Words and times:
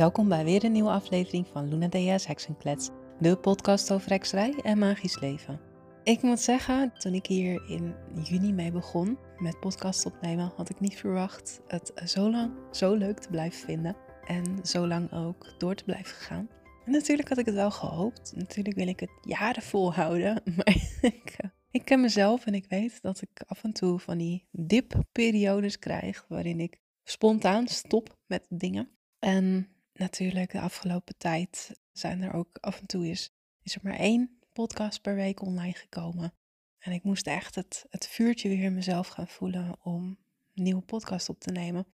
Welkom 0.00 0.28
bij 0.28 0.44
weer 0.44 0.64
een 0.64 0.72
nieuwe 0.72 0.90
aflevering 0.90 1.46
van 1.46 1.68
Luna 1.68 1.88
Dea's 1.88 2.26
Heksenklets, 2.26 2.90
de 3.18 3.36
podcast 3.36 3.92
over 3.92 4.10
hekserij 4.10 4.54
en 4.62 4.78
magisch 4.78 5.20
leven. 5.20 5.60
Ik 6.02 6.22
moet 6.22 6.40
zeggen, 6.40 6.92
toen 6.98 7.14
ik 7.14 7.26
hier 7.26 7.68
in 7.68 7.94
juni 8.22 8.52
mee 8.52 8.72
begon 8.72 9.18
met 9.38 9.60
podcast 9.60 10.06
opnemen, 10.06 10.52
had 10.56 10.70
ik 10.70 10.80
niet 10.80 10.96
verwacht 10.96 11.60
het 11.66 11.92
zo 12.04 12.30
lang 12.30 12.52
zo 12.70 12.94
leuk 12.94 13.18
te 13.18 13.28
blijven 13.28 13.66
vinden 13.66 13.96
en 14.26 14.58
zo 14.62 14.86
lang 14.86 15.12
ook 15.12 15.54
door 15.58 15.74
te 15.74 15.84
blijven 15.84 16.16
gaan. 16.16 16.48
Natuurlijk 16.84 17.28
had 17.28 17.38
ik 17.38 17.46
het 17.46 17.54
wel 17.54 17.70
gehoopt. 17.70 18.32
Natuurlijk 18.36 18.76
wil 18.76 18.88
ik 18.88 19.00
het 19.00 19.12
jaren 19.22 19.62
volhouden, 19.62 20.42
maar 20.56 20.76
ik, 21.00 21.36
ik 21.70 21.84
ken 21.84 22.00
mezelf 22.00 22.46
en 22.46 22.54
ik 22.54 22.66
weet 22.68 23.02
dat 23.02 23.22
ik 23.22 23.42
af 23.46 23.64
en 23.64 23.72
toe 23.72 23.98
van 23.98 24.18
die 24.18 24.46
dipperiodes 24.50 25.78
krijg 25.78 26.24
waarin 26.28 26.60
ik 26.60 26.80
spontaan 27.04 27.66
stop 27.68 28.16
met 28.26 28.46
dingen. 28.48 28.88
En 29.18 29.68
natuurlijk 30.00 30.52
de 30.52 30.60
afgelopen 30.60 31.16
tijd 31.18 31.80
zijn 31.92 32.22
er 32.22 32.32
ook 32.32 32.58
af 32.60 32.80
en 32.80 32.86
toe 32.86 33.08
is, 33.08 33.30
is 33.62 33.74
er 33.74 33.80
maar 33.82 33.98
één 33.98 34.38
podcast 34.52 35.00
per 35.00 35.14
week 35.14 35.42
online 35.42 35.74
gekomen. 35.74 36.32
En 36.78 36.92
ik 36.92 37.02
moest 37.02 37.26
echt 37.26 37.54
het, 37.54 37.86
het 37.90 38.06
vuurtje 38.06 38.48
weer 38.48 38.62
in 38.62 38.74
mezelf 38.74 39.08
gaan 39.08 39.28
voelen 39.28 39.76
om 39.82 40.18
een 40.54 40.62
nieuwe 40.62 40.82
podcast 40.82 41.28
op 41.28 41.40
te 41.40 41.50
nemen. 41.50 41.86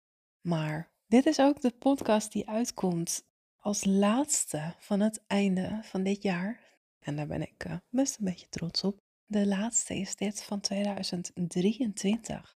Maar 0.41 0.91
dit 1.07 1.27
is 1.27 1.41
ook 1.41 1.61
de 1.61 1.71
podcast 1.71 2.33
die 2.33 2.49
uitkomt 2.49 3.27
als 3.57 3.85
laatste 3.85 4.75
van 4.79 5.01
het 5.01 5.25
einde 5.27 5.79
van 5.83 6.03
dit 6.03 6.23
jaar. 6.23 6.61
En 7.01 7.17
daar 7.17 7.27
ben 7.27 7.43
ik 7.43 7.65
uh, 7.67 7.77
best 7.91 8.19
een 8.19 8.25
beetje 8.25 8.49
trots 8.49 8.85
op. 8.85 9.01
De 9.27 9.47
laatste 9.47 9.97
is 9.97 10.17
dit 10.17 10.43
van 10.43 10.61
2023. 10.61 12.57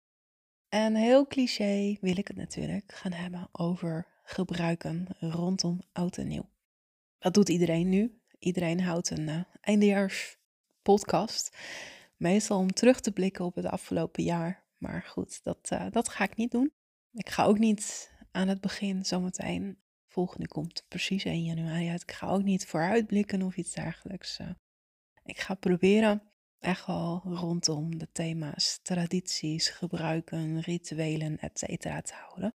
En 0.76 0.96
heel 0.96 1.28
cliché 1.28 1.98
wil 2.02 2.18
ik 2.18 2.28
het 2.28 2.38
natuurlijk 2.38 2.94
gaan 2.94 3.12
hebben 3.12 3.50
over 3.52 4.08
gebruiken 4.24 5.08
rondom 5.20 5.82
oud 5.92 6.18
en 6.18 6.28
nieuw. 6.28 6.50
Dat 7.20 7.34
doet 7.34 7.50
iedereen 7.50 7.90
nu. 7.90 8.22
Iedereen 8.40 8.82
houdt 8.82 9.10
een 9.10 9.28
uh, 9.28 9.44
eindejaars 9.62 10.38
podcast. 10.82 11.58
Meestal 12.16 12.60
om 12.60 12.72
terug 12.72 13.00
te 13.00 13.12
blikken 13.12 13.46
op 13.46 13.56
het 13.56 13.66
afgelopen 13.66 14.24
jaar. 14.24 14.64
Maar 14.78 15.04
goed, 15.04 15.44
dat, 15.44 15.70
uh, 15.74 15.86
dat 15.92 16.10
ga 16.10 16.24
ik 16.24 16.36
niet 16.36 16.52
doen. 16.52 16.74
Ik 17.14 17.30
ga 17.30 17.44
ook 17.44 17.60
niet 17.60 18.12
aan 18.32 18.48
het 18.48 18.62
begin 18.62 19.06
zometeen. 19.06 19.78
Volgende 20.08 20.48
komt 20.48 20.86
precies 20.88 21.24
1 21.24 21.44
januari 21.44 21.90
uit. 21.90 22.02
Ik 22.02 22.12
ga 22.12 22.28
ook 22.28 22.44
niet 22.44 22.66
vooruitblikken 22.66 23.42
of 23.42 23.58
iets 23.58 23.74
dergelijks. 23.74 24.40
Uh, 24.40 24.50
ik 25.24 25.40
ga 25.40 25.54
proberen 25.54 26.22
echt 26.66 26.86
wel 26.86 27.22
rondom 27.26 27.98
de 27.98 28.08
thema's 28.12 28.80
tradities, 28.84 29.70
gebruiken, 29.70 30.62
rituelen, 30.62 31.40
etc. 31.40 31.64
te 32.02 32.14
houden. 32.14 32.54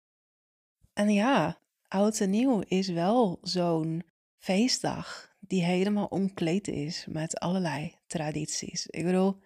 En 0.94 1.10
ja, 1.14 1.62
oud 1.88 2.20
en 2.20 2.30
nieuw 2.30 2.60
is 2.60 2.88
wel 2.88 3.38
zo'n 3.42 4.04
feestdag 4.38 5.36
die 5.40 5.64
helemaal 5.64 6.06
omkleed 6.06 6.68
is 6.68 7.06
met 7.06 7.40
allerlei 7.40 7.96
tradities. 8.08 8.88
Ik 8.88 9.04
bedoel, 9.04 9.38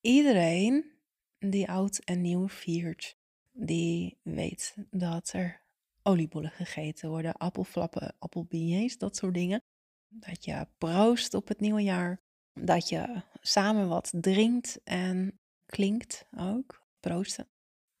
iedereen 0.00 0.92
die 1.38 1.68
oud 1.68 1.98
en 1.98 2.20
nieuw 2.20 2.48
viert, 2.48 3.18
die 3.52 4.18
weet 4.22 4.74
dat 4.90 5.32
er 5.32 5.62
oliebollen 6.02 6.50
gegeten 6.50 7.08
worden, 7.08 7.36
appelflappen, 7.36 8.14
appelbeignets, 8.18 8.98
dat 8.98 9.16
soort 9.16 9.34
dingen. 9.34 9.62
Dat 10.08 10.44
je 10.44 10.66
proost 10.78 11.34
op 11.34 11.48
het 11.48 11.60
nieuwe 11.60 11.82
jaar. 11.82 12.26
Dat 12.60 12.88
je 12.88 13.22
samen 13.40 13.88
wat 13.88 14.12
drinkt 14.14 14.80
en 14.84 15.40
klinkt 15.66 16.26
ook, 16.38 16.82
proosten. 17.00 17.48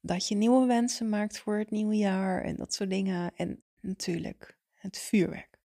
Dat 0.00 0.28
je 0.28 0.34
nieuwe 0.34 0.66
wensen 0.66 1.08
maakt 1.08 1.38
voor 1.38 1.58
het 1.58 1.70
nieuwe 1.70 1.96
jaar 1.96 2.42
en 2.42 2.56
dat 2.56 2.74
soort 2.74 2.90
dingen. 2.90 3.32
En 3.34 3.62
natuurlijk 3.80 4.58
het 4.74 4.98
vuurwerk. 4.98 5.58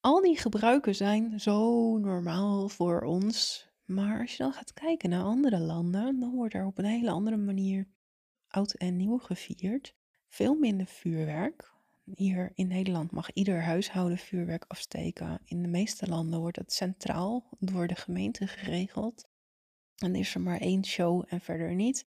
Al 0.00 0.20
die 0.20 0.38
gebruiken 0.38 0.94
zijn 0.94 1.40
zo 1.40 1.96
normaal 1.98 2.68
voor 2.68 3.00
ons. 3.00 3.68
Maar 3.84 4.20
als 4.20 4.30
je 4.30 4.42
dan 4.42 4.52
gaat 4.52 4.72
kijken 4.72 5.10
naar 5.10 5.22
andere 5.22 5.58
landen, 5.58 6.20
dan 6.20 6.34
wordt 6.34 6.54
er 6.54 6.66
op 6.66 6.78
een 6.78 6.84
hele 6.84 7.10
andere 7.10 7.36
manier 7.36 7.88
oud 8.48 8.72
en 8.72 8.96
nieuw 8.96 9.18
gevierd. 9.18 9.94
Veel 10.28 10.54
minder 10.54 10.86
vuurwerk. 10.86 11.74
Hier 12.14 12.52
in 12.54 12.68
Nederland 12.68 13.10
mag 13.10 13.32
ieder 13.32 13.62
huishouden 13.62 14.18
vuurwerk 14.18 14.64
afsteken. 14.68 15.40
In 15.44 15.62
de 15.62 15.68
meeste 15.68 16.08
landen 16.08 16.40
wordt 16.40 16.56
het 16.56 16.72
centraal 16.72 17.48
door 17.58 17.86
de 17.86 17.94
gemeente 17.94 18.46
geregeld. 18.46 19.28
En 19.96 20.14
is 20.14 20.34
er 20.34 20.40
maar 20.40 20.60
één 20.60 20.84
show 20.84 21.24
en 21.28 21.40
verder 21.40 21.74
niet. 21.74 22.06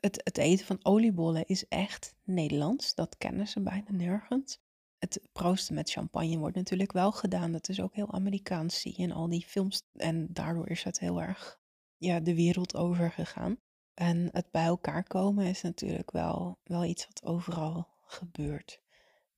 Het, 0.00 0.20
het 0.24 0.38
eten 0.38 0.66
van 0.66 0.78
oliebollen 0.82 1.46
is 1.46 1.68
echt 1.68 2.14
Nederlands. 2.24 2.94
Dat 2.94 3.16
kennen 3.18 3.48
ze 3.48 3.60
bijna 3.60 3.90
nergens. 3.90 4.58
Het 4.98 5.28
proosten 5.32 5.74
met 5.74 5.90
champagne 5.90 6.38
wordt 6.38 6.56
natuurlijk 6.56 6.92
wel 6.92 7.12
gedaan. 7.12 7.52
Dat 7.52 7.68
is 7.68 7.80
ook 7.80 7.94
heel 7.94 8.12
Amerikaans, 8.12 8.80
zie 8.80 8.94
je 8.96 9.02
in 9.02 9.12
al 9.12 9.28
die 9.28 9.44
films. 9.46 9.82
En 9.92 10.32
daardoor 10.32 10.68
is 10.68 10.82
het 10.82 10.98
heel 10.98 11.22
erg 11.22 11.60
ja, 11.96 12.20
de 12.20 12.34
wereld 12.34 12.76
over 12.76 13.10
gegaan. 13.10 13.58
En 13.94 14.28
het 14.32 14.50
bij 14.50 14.64
elkaar 14.64 15.04
komen 15.04 15.46
is 15.46 15.62
natuurlijk 15.62 16.10
wel, 16.10 16.58
wel 16.64 16.84
iets 16.84 17.06
wat 17.06 17.24
overal 17.24 17.88
gebeurt. 18.02 18.84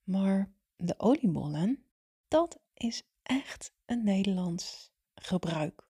Maar 0.09 0.53
de 0.77 0.95
oliebollen, 0.99 1.85
dat 2.29 2.59
is 2.75 3.03
echt 3.23 3.73
een 3.85 4.05
Nederlands 4.05 4.91
gebruik. 5.15 5.89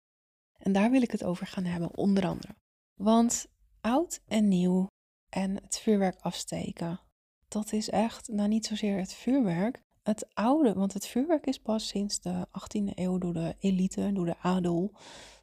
En 0.59 0.73
daar 0.73 0.91
wil 0.91 1.03
ik 1.03 1.11
het 1.11 1.25
over 1.25 1.47
gaan 1.47 1.65
hebben, 1.65 1.97
onder 1.97 2.27
andere. 2.27 2.55
Want 2.95 3.47
oud 3.81 4.21
en 4.27 4.49
nieuw 4.49 4.87
en 5.29 5.63
het 5.63 5.79
vuurwerk 5.79 6.21
afsteken, 6.21 7.01
dat 7.49 7.73
is 7.73 7.91
echt, 7.91 8.29
nou 8.29 8.49
niet 8.49 8.67
zozeer 8.67 8.99
het 8.99 9.13
vuurwerk, 9.13 9.83
het 10.03 10.35
oude, 10.35 10.73
want 10.73 10.93
het 10.93 11.07
vuurwerk 11.07 11.47
is 11.47 11.59
pas 11.59 11.87
sinds 11.87 12.21
de 12.21 12.47
18e 12.49 12.95
eeuw 12.95 13.19
door 13.19 13.33
de 13.33 13.57
elite, 13.59 14.13
door 14.13 14.27
de 14.27 14.39
adel, 14.39 14.93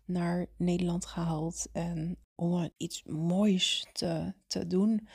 naar 0.05 0.47
Nederland 0.57 1.05
gehaald. 1.05 1.67
En 1.71 2.17
om 2.35 2.69
iets 2.77 3.03
moois 3.03 3.87
te, 3.93 4.33
te 4.47 4.67
doen, 4.67 5.07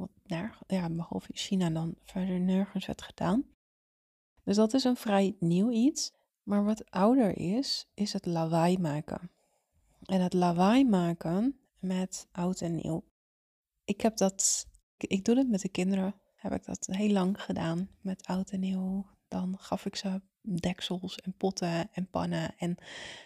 wat 0.00 0.54
ja, 0.66 0.90
behalve 0.90 1.28
in 1.28 1.36
China 1.36 1.70
dan 1.70 1.94
verder 2.04 2.40
nergens 2.40 2.86
werd 2.86 3.02
gedaan. 3.02 3.44
Dus 4.44 4.56
dat 4.56 4.74
is 4.74 4.84
een 4.84 4.96
vrij 4.96 5.36
nieuw 5.38 5.70
iets. 5.70 6.12
Maar 6.42 6.64
wat 6.64 6.90
ouder 6.90 7.38
is, 7.38 7.90
is 7.94 8.12
het 8.12 8.26
lawaai 8.26 8.78
maken. 8.78 9.30
En 10.04 10.20
het 10.20 10.32
lawaai 10.32 10.84
maken 10.84 11.60
met 11.78 12.28
oud 12.32 12.60
en 12.60 12.74
nieuw. 12.74 13.04
Ik 13.84 14.00
heb 14.00 14.16
dat, 14.16 14.66
ik 14.96 15.24
doe 15.24 15.36
het 15.36 15.48
met 15.48 15.60
de 15.60 15.68
kinderen, 15.68 16.14
heb 16.34 16.52
ik 16.52 16.64
dat 16.64 16.86
heel 16.90 17.12
lang 17.12 17.42
gedaan 17.42 17.90
met 18.00 18.26
oud 18.26 18.50
en 18.50 18.60
nieuw. 18.60 19.06
Dan 19.28 19.56
gaf 19.58 19.86
ik 19.86 19.96
ze 19.96 20.20
deksels 20.40 21.16
en 21.16 21.36
potten 21.36 21.92
en 21.92 22.10
pannen 22.10 22.54
en 22.58 22.76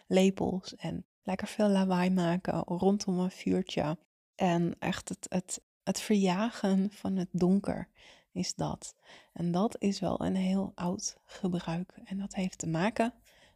lepels 0.06 0.74
en 0.74 1.06
lekker 1.22 1.48
veel 1.48 1.68
lawaai 1.68 2.10
maken 2.10 2.58
rondom 2.58 3.18
een 3.18 3.30
vuurtje. 3.30 3.98
En 4.34 4.76
echt 4.78 5.08
het, 5.08 5.26
het, 5.28 5.60
het 5.84 6.00
verjagen 6.00 6.90
van 6.90 7.16
het 7.16 7.28
donker 7.32 7.88
is 8.32 8.54
dat. 8.54 8.96
En 9.32 9.52
dat 9.52 9.76
is 9.78 10.00
wel 10.00 10.24
een 10.24 10.36
heel 10.36 10.72
oud 10.74 11.16
gebruik. 11.24 12.00
En 12.04 12.18
dat 12.18 12.34
heeft 12.34 12.58
te 12.58 12.66
maken 12.66 13.14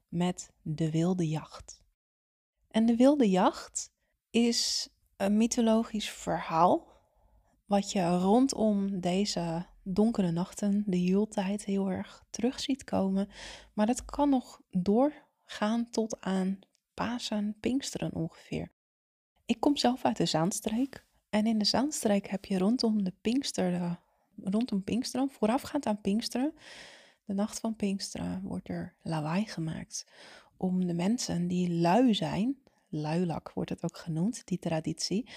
met 0.08 0.52
de 0.62 0.90
wilde 0.90 1.28
jacht. 1.28 1.82
En 2.70 2.86
de 2.86 2.96
wilde 2.96 3.30
jacht 3.30 3.92
is 4.30 4.88
een 5.16 5.36
mythologisch 5.36 6.10
verhaal 6.10 6.86
wat 7.66 7.92
je 7.92 8.18
rondom 8.18 9.00
deze 9.00 9.66
donkere 9.82 10.30
nachten, 10.30 10.82
de 10.86 11.02
jultijd, 11.02 11.64
heel 11.64 11.90
erg 11.90 12.24
terug 12.30 12.60
ziet 12.60 12.84
komen. 12.84 13.28
Maar 13.72 13.86
dat 13.86 14.04
kan 14.04 14.28
nog 14.28 14.60
doorgaan 14.70 15.90
tot 15.90 16.20
aan 16.20 16.58
Pasen, 16.94 17.56
Pinksteren 17.60 18.14
ongeveer. 18.14 18.72
Ik 19.46 19.60
kom 19.60 19.76
zelf 19.76 20.04
uit 20.04 20.16
de 20.16 20.26
Zaanstreek. 20.26 21.06
En 21.38 21.46
in 21.46 21.58
de 21.58 21.64
Zaanstreek 21.64 22.26
heb 22.26 22.44
je 22.44 22.58
rondom 22.58 23.04
de 23.04 23.12
Pinkster, 23.20 23.98
rondom 24.42 24.84
Pinksteren, 24.84 25.30
voorafgaand 25.30 25.86
aan 25.86 26.00
Pinksteren, 26.00 26.54
de 27.24 27.34
nacht 27.34 27.60
van 27.60 27.76
Pinksteren, 27.76 28.42
wordt 28.42 28.68
er 28.68 28.94
lawaai 29.02 29.46
gemaakt. 29.46 30.06
Om 30.56 30.86
de 30.86 30.94
mensen 30.94 31.48
die 31.48 31.70
lui 31.70 32.14
zijn, 32.14 32.58
luilak 32.88 33.52
wordt 33.52 33.70
het 33.70 33.84
ook 33.84 33.96
genoemd, 33.96 34.46
die 34.46 34.58
traditie, 34.58 35.28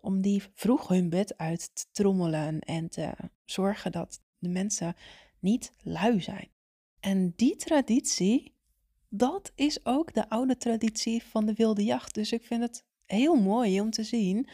om 0.00 0.20
die 0.20 0.42
vroeg 0.54 0.88
hun 0.88 1.08
bed 1.08 1.38
uit 1.38 1.70
te 1.74 1.84
trommelen 1.92 2.60
en 2.60 2.88
te 2.88 3.12
zorgen 3.44 3.92
dat 3.92 4.20
de 4.38 4.48
mensen 4.48 4.94
niet 5.38 5.72
lui 5.82 6.20
zijn. 6.20 6.48
En 7.00 7.32
die 7.36 7.56
traditie, 7.56 8.54
dat 9.08 9.52
is 9.54 9.84
ook 9.84 10.14
de 10.14 10.28
oude 10.28 10.56
traditie 10.56 11.22
van 11.22 11.46
de 11.46 11.54
wilde 11.54 11.84
jacht. 11.84 12.14
Dus 12.14 12.32
ik 12.32 12.44
vind 12.44 12.62
het 12.62 12.84
heel 13.04 13.34
mooi 13.34 13.80
om 13.80 13.90
te 13.90 14.04
zien 14.04 14.48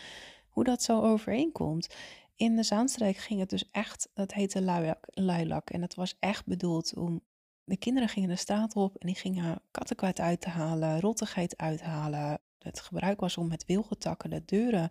hoe 0.56 0.64
dat 0.64 0.82
zo 0.82 1.02
overeenkomt. 1.02 1.94
In 2.34 2.56
de 2.56 2.62
Zaanstreek 2.62 3.16
ging 3.16 3.40
het 3.40 3.50
dus 3.50 3.70
echt, 3.70 4.08
dat 4.14 4.32
heette 4.32 4.62
luilak. 5.10 5.70
En 5.70 5.80
dat 5.80 5.94
was 5.94 6.16
echt 6.18 6.46
bedoeld 6.46 6.94
om 6.94 7.20
de 7.64 7.76
kinderen 7.76 8.08
gingen 8.08 8.28
de 8.28 8.36
straat 8.36 8.76
op 8.76 8.96
en 8.96 9.06
die 9.06 9.16
gingen 9.16 9.62
kattenkwaad 9.70 10.20
uit 10.20 10.40
te 10.40 10.48
halen, 10.48 11.00
rottigheid 11.00 11.56
uithalen. 11.56 12.40
Het 12.58 12.80
gebruik 12.80 13.20
was 13.20 13.36
om 13.36 13.48
met 13.48 13.64
wilgetakken 13.64 14.30
de 14.30 14.44
deuren 14.44 14.90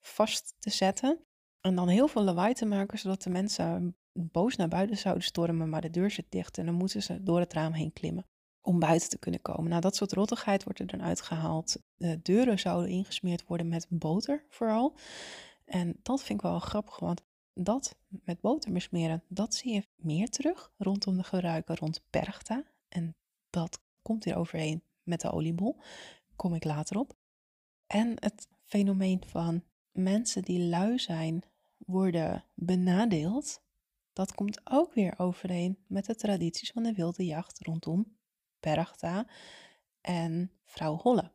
vast 0.00 0.54
te 0.58 0.70
zetten. 0.70 1.18
En 1.60 1.74
dan 1.74 1.88
heel 1.88 2.08
veel 2.08 2.22
lawaai 2.22 2.54
te 2.54 2.66
maken, 2.66 2.98
zodat 2.98 3.22
de 3.22 3.30
mensen 3.30 3.96
boos 4.12 4.56
naar 4.56 4.68
buiten 4.68 4.96
zouden 4.96 5.24
stormen, 5.24 5.68
maar 5.68 5.80
de 5.80 5.90
deur 5.90 6.10
zit 6.10 6.26
dicht 6.28 6.58
en 6.58 6.66
dan 6.66 6.74
moeten 6.74 7.02
ze 7.02 7.22
door 7.22 7.40
het 7.40 7.52
raam 7.52 7.72
heen 7.72 7.92
klimmen 7.92 8.26
om 8.66 8.78
buiten 8.78 9.08
te 9.08 9.18
kunnen 9.18 9.42
komen. 9.42 9.68
Nou, 9.68 9.80
dat 9.80 9.96
soort 9.96 10.12
rottigheid 10.12 10.64
wordt 10.64 10.78
er 10.78 10.86
dan 10.86 11.02
uitgehaald. 11.02 11.76
De 11.96 12.22
deuren 12.22 12.58
zouden 12.58 12.90
ingesmeerd 12.90 13.46
worden 13.46 13.68
met 13.68 13.86
boter 13.88 14.44
vooral. 14.48 14.94
En 15.64 15.96
dat 16.02 16.22
vind 16.22 16.38
ik 16.38 16.46
wel 16.46 16.58
grappig, 16.58 16.98
want 16.98 17.22
dat 17.54 17.96
met 18.08 18.40
boter 18.40 18.72
besmeren, 18.72 19.22
dat 19.28 19.54
zie 19.54 19.72
je 19.72 19.86
meer 19.96 20.28
terug 20.28 20.72
rondom 20.78 21.16
de 21.16 21.22
gebruiken 21.22 21.76
rond 21.76 22.02
pergta. 22.10 22.64
En 22.88 23.14
dat 23.50 23.80
komt 24.02 24.24
hier 24.24 24.36
overheen 24.36 24.82
met 25.02 25.20
de 25.20 25.30
oliebol. 25.30 25.76
Kom 26.36 26.54
ik 26.54 26.64
later 26.64 26.98
op. 26.98 27.16
En 27.86 28.12
het 28.14 28.48
fenomeen 28.64 29.22
van 29.26 29.62
mensen 29.92 30.42
die 30.42 30.60
lui 30.68 30.98
zijn, 30.98 31.42
worden 31.76 32.44
benadeeld. 32.54 33.60
Dat 34.12 34.34
komt 34.34 34.60
ook 34.64 34.94
weer 34.94 35.14
overeen 35.18 35.78
met 35.86 36.06
de 36.06 36.14
tradities 36.14 36.70
van 36.70 36.82
de 36.82 36.92
wilde 36.92 37.24
jacht 37.24 37.58
rondom 37.60 38.15
Perchta 38.74 39.26
en 40.00 40.50
vrouw 40.64 40.96
Holle. 40.96 41.32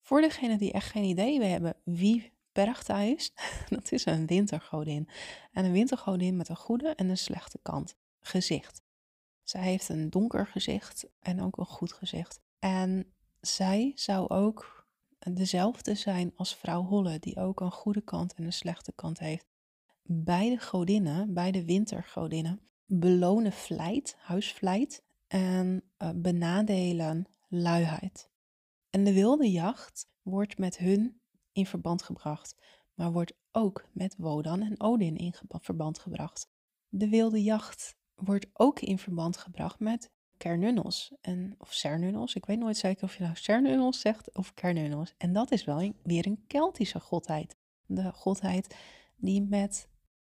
Voor 0.00 0.20
degenen 0.20 0.58
die 0.58 0.72
echt 0.72 0.90
geen 0.90 1.04
idee 1.04 1.42
hebben 1.42 1.76
wie 1.84 2.32
Perchta 2.52 2.98
is, 2.98 3.32
dat 3.68 3.92
is 3.92 4.06
een 4.06 4.26
wintergodin. 4.26 5.08
En 5.52 5.64
een 5.64 5.72
wintergodin 5.72 6.36
met 6.36 6.48
een 6.48 6.56
goede 6.56 6.88
en 6.88 7.08
een 7.08 7.18
slechte 7.18 7.58
kant, 7.62 7.96
gezicht. 8.20 8.82
Zij 9.42 9.60
heeft 9.60 9.88
een 9.88 10.10
donker 10.10 10.46
gezicht 10.46 11.06
en 11.20 11.42
ook 11.42 11.56
een 11.58 11.66
goed 11.66 11.92
gezicht. 11.92 12.40
En 12.58 13.12
zij 13.40 13.92
zou 13.94 14.28
ook 14.28 14.86
dezelfde 15.18 15.94
zijn 15.94 16.32
als 16.36 16.56
vrouw 16.56 16.82
Holle, 16.82 17.18
die 17.18 17.36
ook 17.36 17.60
een 17.60 17.72
goede 17.72 18.02
kant 18.02 18.34
en 18.34 18.44
een 18.44 18.52
slechte 18.52 18.92
kant 18.94 19.18
heeft. 19.18 19.46
Beide 20.02 20.58
godinnen, 20.58 21.34
beide 21.34 21.64
wintergodinnen, 21.64 22.60
belonen 22.86 23.52
vlijt, 23.52 24.16
huisvlijt 24.18 25.06
en 25.28 25.84
uh, 26.02 26.10
benadelen 26.14 27.26
luiheid. 27.48 28.30
En 28.90 29.04
de 29.04 29.12
wilde 29.12 29.50
jacht 29.50 30.08
wordt 30.22 30.58
met 30.58 30.78
hun 30.78 31.20
in 31.52 31.66
verband 31.66 32.02
gebracht, 32.02 32.54
maar 32.94 33.12
wordt 33.12 33.32
ook 33.52 33.88
met 33.92 34.14
Wodan 34.18 34.62
en 34.62 34.80
Odin 34.80 35.16
in 35.16 35.34
verband 35.48 35.98
gebracht. 35.98 36.48
De 36.88 37.08
wilde 37.08 37.42
jacht 37.42 37.96
wordt 38.14 38.46
ook 38.52 38.80
in 38.80 38.98
verband 38.98 39.36
gebracht 39.36 39.80
met 39.80 40.10
Kernunnels 40.36 41.14
en, 41.20 41.54
of 41.58 41.72
Cernunnels. 41.72 42.34
Ik 42.34 42.46
weet 42.46 42.58
nooit 42.58 42.76
zeker 42.76 43.04
of 43.04 43.16
je 43.16 43.22
nou 43.22 43.36
Cernunnels 43.36 44.00
zegt 44.00 44.34
of 44.34 44.54
Kernunnels. 44.54 45.14
En 45.16 45.32
dat 45.32 45.50
is 45.50 45.64
wel 45.64 45.92
weer 46.02 46.26
een 46.26 46.44
Keltische 46.46 47.00
godheid. 47.00 47.56
De 47.86 48.12
godheid 48.12 48.76
die 49.16 49.42
met 49.42 49.88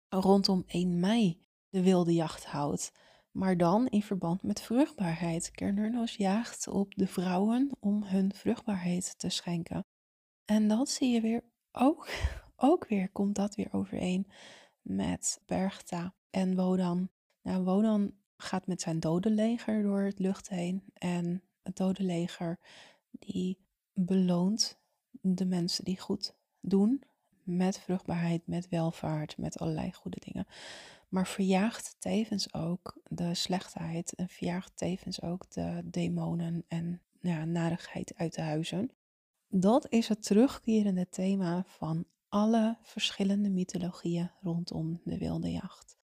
rondom 0.08 0.64
1 0.66 1.00
mei 1.00 1.42
de 1.68 1.82
wilde 1.82 2.14
jacht 2.14 2.44
houdt. 2.44 2.92
Maar 3.38 3.56
dan 3.56 3.86
in 3.86 4.02
verband 4.02 4.42
met 4.42 4.60
vruchtbaarheid. 4.60 5.50
Kernunnels 5.50 6.16
jaagt 6.16 6.68
op 6.68 6.94
de 6.94 7.06
vrouwen 7.06 7.70
om 7.80 8.02
hun 8.02 8.34
vruchtbaarheid 8.34 9.18
te 9.18 9.28
schenken. 9.28 9.86
En 10.44 10.68
dat 10.68 10.88
zie 10.88 11.12
je 11.12 11.20
weer 11.20 11.42
ook, 11.72 12.08
ook 12.56 12.86
weer, 12.88 13.08
komt 13.10 13.34
dat 13.34 13.54
weer 13.54 13.68
overeen 13.72 14.26
met 14.82 15.40
Bergta 15.46 16.14
en 16.30 16.56
Wodan. 16.56 17.08
Nou, 17.42 17.64
Wodan 17.64 18.14
gaat 18.36 18.66
met 18.66 18.80
zijn 18.80 19.00
dodenleger 19.00 19.82
door 19.82 20.00
het 20.00 20.18
lucht 20.18 20.48
heen. 20.48 20.84
En 20.92 21.42
het 21.62 21.76
dodenleger 21.76 22.58
die 23.10 23.58
beloont 23.92 24.78
de 25.10 25.46
mensen 25.46 25.84
die 25.84 26.00
goed 26.00 26.34
doen. 26.60 27.02
Met 27.42 27.78
vruchtbaarheid, 27.78 28.46
met 28.46 28.68
welvaart, 28.68 29.36
met 29.36 29.58
allerlei 29.58 29.92
goede 29.92 30.20
dingen. 30.24 30.46
Maar 31.08 31.26
verjaagt 31.26 31.96
tevens 31.98 32.54
ook 32.54 33.00
de 33.04 33.34
slechtheid 33.34 34.14
en 34.14 34.28
verjaagt 34.28 34.76
tevens 34.76 35.22
ook 35.22 35.50
de 35.50 35.82
demonen 35.84 36.64
en 36.68 37.02
ja, 37.20 37.44
narigheid 37.44 38.14
uit 38.16 38.34
de 38.34 38.42
huizen. 38.42 38.90
Dat 39.48 39.86
is 39.88 40.08
het 40.08 40.22
terugkerende 40.22 41.08
thema 41.08 41.64
van 41.66 42.06
alle 42.28 42.76
verschillende 42.82 43.50
mythologieën 43.50 44.30
rondom 44.40 45.00
de 45.04 45.18
wilde 45.18 45.50
jacht. 45.50 45.98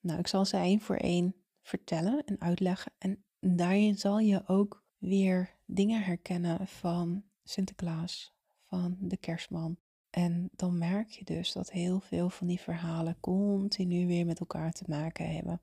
Nou, 0.00 0.18
ik 0.18 0.26
zal 0.26 0.44
ze 0.44 0.56
één 0.56 0.80
voor 0.80 0.96
één 0.96 1.34
vertellen 1.60 2.24
en 2.24 2.40
uitleggen. 2.40 2.92
En 2.98 3.24
daarin 3.40 3.98
zal 3.98 4.18
je 4.18 4.42
ook 4.46 4.84
weer 4.96 5.56
dingen 5.66 6.02
herkennen 6.02 6.66
van 6.66 7.24
Sinterklaas, 7.44 8.34
van 8.62 8.96
de 9.00 9.16
kerstman. 9.16 9.78
En 10.18 10.50
dan 10.52 10.78
merk 10.78 11.10
je 11.10 11.24
dus 11.24 11.52
dat 11.52 11.70
heel 11.70 12.00
veel 12.00 12.30
van 12.30 12.46
die 12.46 12.60
verhalen 12.60 13.20
continu 13.20 14.06
weer 14.06 14.26
met 14.26 14.40
elkaar 14.40 14.72
te 14.72 14.84
maken 14.86 15.34
hebben. 15.34 15.60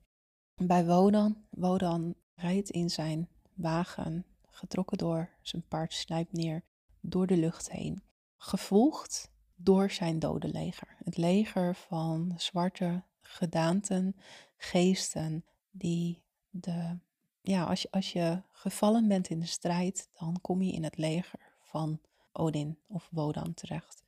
Bij 0.54 0.86
Wodan, 0.86 1.44
Wodan 1.50 2.14
rijdt 2.34 2.70
in 2.70 2.90
zijn 2.90 3.28
wagen, 3.54 4.24
getrokken 4.48 4.98
door 4.98 5.30
zijn 5.42 5.68
paard 5.68 5.92
snijpt 5.92 6.32
neer, 6.32 6.64
door 7.00 7.26
de 7.26 7.36
lucht 7.36 7.70
heen, 7.70 8.02
gevolgd 8.36 9.32
door 9.54 9.90
zijn 9.90 10.18
dode 10.18 10.48
leger. 10.48 10.96
Het 11.04 11.16
leger 11.16 11.74
van 11.74 12.34
zwarte 12.36 13.02
gedaanten, 13.20 14.16
geesten, 14.56 15.44
die 15.70 16.22
de, 16.50 16.98
ja, 17.40 17.64
als 17.64 17.82
je, 17.82 17.90
als 17.90 18.12
je 18.12 18.42
gevallen 18.50 19.08
bent 19.08 19.28
in 19.28 19.40
de 19.40 19.46
strijd, 19.46 20.08
dan 20.12 20.40
kom 20.40 20.62
je 20.62 20.72
in 20.72 20.84
het 20.84 20.96
leger 20.96 21.52
van 21.62 22.00
Odin 22.32 22.78
of 22.86 23.08
Wodan 23.10 23.54
terecht. 23.54 24.05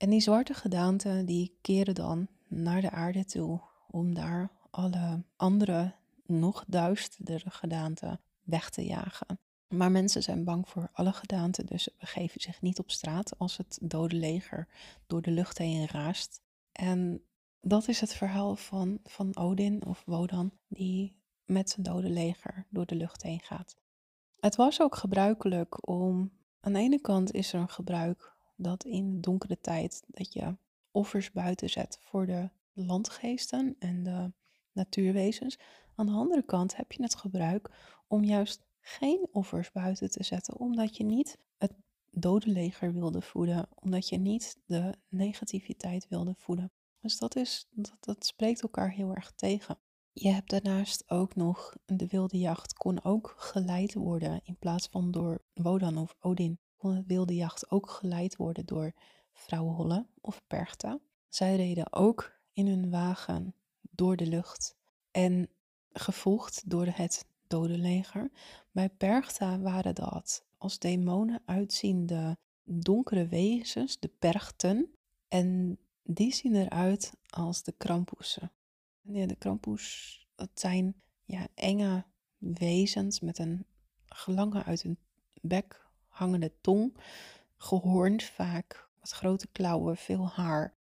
En 0.00 0.10
die 0.10 0.20
zwarte 0.20 0.54
gedaanten, 0.54 1.26
die 1.26 1.58
keren 1.60 1.94
dan 1.94 2.28
naar 2.48 2.80
de 2.80 2.90
aarde 2.90 3.24
toe 3.24 3.60
om 3.90 4.14
daar 4.14 4.50
alle 4.70 5.22
andere, 5.36 5.94
nog 6.26 6.64
duisterdere 6.66 7.50
gedaanten 7.50 8.20
weg 8.42 8.70
te 8.70 8.84
jagen. 8.84 9.38
Maar 9.68 9.90
mensen 9.90 10.22
zijn 10.22 10.44
bang 10.44 10.68
voor 10.68 10.90
alle 10.92 11.12
gedaanten, 11.12 11.66
dus 11.66 11.82
ze 11.82 11.92
begeven 11.98 12.40
zich 12.40 12.62
niet 12.62 12.78
op 12.78 12.90
straat 12.90 13.38
als 13.38 13.56
het 13.56 13.78
dode 13.82 14.16
leger 14.16 14.68
door 15.06 15.22
de 15.22 15.30
lucht 15.30 15.58
heen 15.58 15.86
raast. 15.86 16.40
En 16.72 17.22
dat 17.60 17.88
is 17.88 18.00
het 18.00 18.14
verhaal 18.14 18.56
van, 18.56 18.98
van 19.04 19.36
Odin 19.36 19.86
of 19.86 20.02
Wodan, 20.06 20.52
die 20.68 21.16
met 21.44 21.70
zijn 21.70 21.82
dode 21.82 22.10
leger 22.10 22.66
door 22.70 22.86
de 22.86 22.94
lucht 22.94 23.22
heen 23.22 23.40
gaat. 23.40 23.76
Het 24.40 24.56
was 24.56 24.80
ook 24.80 24.96
gebruikelijk 24.96 25.88
om, 25.88 26.32
aan 26.60 26.72
de 26.72 26.78
ene 26.78 27.00
kant 27.00 27.32
is 27.32 27.52
er 27.52 27.60
een 27.60 27.68
gebruik 27.68 28.38
dat 28.62 28.84
in 28.84 29.20
donkere 29.20 29.60
tijd 29.60 30.02
dat 30.06 30.32
je 30.32 30.56
offers 30.90 31.32
buiten 31.32 31.70
zet 31.70 31.98
voor 32.00 32.26
de 32.26 32.50
landgeesten 32.72 33.76
en 33.78 34.02
de 34.02 34.32
natuurwezens. 34.72 35.58
Aan 35.94 36.06
de 36.06 36.12
andere 36.12 36.42
kant 36.42 36.76
heb 36.76 36.92
je 36.92 37.02
het 37.02 37.14
gebruik 37.14 37.70
om 38.06 38.24
juist 38.24 38.62
geen 38.80 39.28
offers 39.32 39.72
buiten 39.72 40.10
te 40.10 40.24
zetten, 40.24 40.58
omdat 40.58 40.96
je 40.96 41.04
niet 41.04 41.38
het 41.58 41.72
dode 42.10 42.50
leger 42.50 42.92
wilde 42.92 43.20
voeden, 43.20 43.68
omdat 43.74 44.08
je 44.08 44.16
niet 44.16 44.58
de 44.66 44.94
negativiteit 45.08 46.08
wilde 46.08 46.34
voeden. 46.36 46.72
Dus 47.00 47.18
dat, 47.18 47.36
is, 47.36 47.66
dat, 47.70 47.96
dat 48.00 48.26
spreekt 48.26 48.62
elkaar 48.62 48.90
heel 48.90 49.14
erg 49.14 49.32
tegen. 49.34 49.78
Je 50.12 50.28
hebt 50.28 50.50
daarnaast 50.50 51.10
ook 51.10 51.34
nog 51.34 51.76
de 51.86 52.06
wilde 52.06 52.38
jacht 52.38 52.72
kon 52.72 53.04
ook 53.04 53.34
geleid 53.36 53.94
worden 53.94 54.40
in 54.44 54.56
plaats 54.58 54.88
van 54.90 55.10
door 55.10 55.42
Wodan 55.54 55.98
of 55.98 56.16
Odin. 56.20 56.58
Wilde 57.06 57.34
jacht 57.34 57.70
ook 57.70 57.90
geleid 57.90 58.36
worden 58.36 58.66
door 58.66 58.92
Holle 59.48 60.06
of 60.20 60.42
Perchta. 60.46 60.98
Zij 61.28 61.56
reden 61.56 61.92
ook 61.92 62.32
in 62.52 62.66
hun 62.66 62.90
wagen 62.90 63.54
door 63.90 64.16
de 64.16 64.26
lucht 64.26 64.76
en 65.10 65.48
gevolgd 65.92 66.70
door 66.70 66.86
het 66.86 67.26
dode 67.46 67.78
leger. 67.78 68.30
Bij 68.70 68.88
Perchta 68.88 69.58
waren 69.58 69.94
dat 69.94 70.44
als 70.58 70.78
demonen 70.78 71.42
uitziende 71.44 72.38
donkere 72.64 73.26
wezens, 73.26 73.98
de 73.98 74.10
Perchten. 74.18 74.94
En 75.28 75.78
die 76.02 76.34
zien 76.34 76.54
eruit 76.54 77.12
als 77.28 77.62
de 77.62 77.72
krampoesen. 77.72 78.52
De 79.02 79.36
krampoes, 79.38 80.18
dat 80.34 80.50
zijn 80.54 81.02
ja, 81.24 81.46
enge 81.54 82.04
wezens 82.38 83.20
met 83.20 83.38
een 83.38 83.66
gelange 84.06 84.64
uit 84.64 84.82
hun 84.82 84.98
bek 85.40 85.89
hangende 86.20 86.52
tong, 86.60 86.96
gehoornd 87.56 88.22
vaak, 88.22 88.88
met 89.00 89.10
grote 89.10 89.46
klauwen, 89.52 89.96
veel 89.96 90.28
haar. 90.28 90.74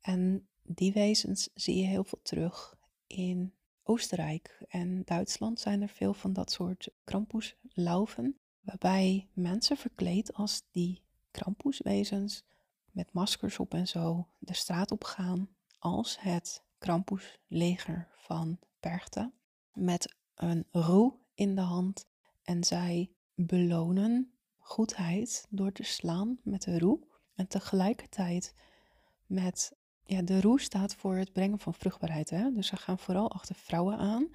En 0.00 0.46
die 0.62 0.92
wezens 0.92 1.48
zie 1.54 1.76
je 1.76 1.86
heel 1.86 2.04
veel 2.04 2.20
terug 2.22 2.76
in 3.06 3.52
Oostenrijk 3.82 4.64
en 4.68 5.02
Duitsland 5.04 5.60
zijn 5.60 5.82
er 5.82 5.88
veel 5.88 6.14
van 6.14 6.32
dat 6.32 6.50
soort 6.50 6.88
krampoeslauven, 7.04 8.38
waarbij 8.60 9.28
mensen 9.32 9.76
verkleed 9.76 10.34
als 10.34 10.62
die 10.70 11.02
krampoeswezens 11.30 12.44
met 12.90 13.12
maskers 13.12 13.58
op 13.58 13.74
en 13.74 13.88
zo 13.88 14.26
de 14.38 14.54
straat 14.54 14.90
op 14.90 15.04
gaan 15.04 15.48
als 15.78 16.20
het 16.20 16.62
Krampusleger 16.78 18.08
van 18.12 18.58
Perchta 18.80 19.32
met 19.72 20.14
een 20.34 20.66
roe 20.70 21.14
in 21.34 21.54
de 21.54 21.60
hand 21.60 22.06
en 22.42 22.64
zij 22.64 23.10
belonen 23.34 24.33
goedheid 24.64 25.46
door 25.50 25.72
te 25.72 25.82
slaan 25.82 26.38
met 26.42 26.62
de 26.62 26.78
roe 26.78 26.98
en 27.34 27.46
tegelijkertijd 27.46 28.54
met 29.26 29.72
ja, 30.04 30.22
de 30.22 30.40
roe 30.40 30.60
staat 30.60 30.94
voor 30.94 31.16
het 31.16 31.32
brengen 31.32 31.58
van 31.58 31.74
vruchtbaarheid. 31.74 32.30
Hè? 32.30 32.52
Dus 32.52 32.66
ze 32.66 32.76
gaan 32.76 32.98
vooral 32.98 33.30
achter 33.30 33.54
vrouwen 33.54 33.96
aan 33.96 34.28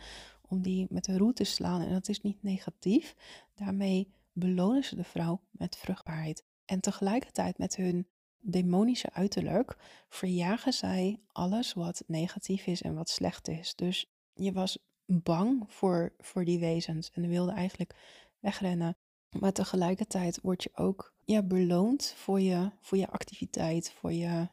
om 0.47 0.61
die 0.61 0.87
met 0.89 1.05
de 1.05 1.17
roe 1.17 1.33
te 1.33 1.43
slaan. 1.43 1.81
En 1.81 1.93
dat 1.93 2.09
is 2.09 2.21
niet 2.21 2.43
negatief. 2.43 3.15
Daarmee 3.55 4.13
belonen 4.33 4.83
ze 4.83 4.95
de 4.95 5.03
vrouw 5.03 5.41
met 5.51 5.77
vruchtbaarheid. 5.77 6.43
En 6.65 6.79
tegelijkertijd 6.79 7.57
met 7.57 7.75
hun 7.75 8.07
demonische 8.39 9.13
uiterlijk 9.13 9.77
verjagen 10.09 10.73
zij 10.73 11.19
alles 11.31 11.73
wat 11.73 12.03
negatief 12.07 12.65
is 12.67 12.81
en 12.81 12.95
wat 12.95 13.09
slecht 13.09 13.47
is. 13.47 13.75
Dus 13.75 14.05
je 14.33 14.51
was 14.51 14.77
bang 15.05 15.63
voor, 15.67 16.13
voor 16.19 16.45
die 16.45 16.59
wezens 16.59 17.11
en 17.11 17.27
wilde 17.27 17.51
eigenlijk 17.51 17.95
wegrennen. 18.39 18.97
Maar 19.29 19.51
tegelijkertijd 19.51 20.41
word 20.41 20.63
je 20.63 20.69
ook 20.73 21.13
ja, 21.25 21.43
beloond 21.43 22.13
voor 22.15 22.41
je, 22.41 22.71
voor 22.81 22.97
je 22.97 23.09
activiteit, 23.09 23.91
voor 23.91 24.11
je, 24.11 24.47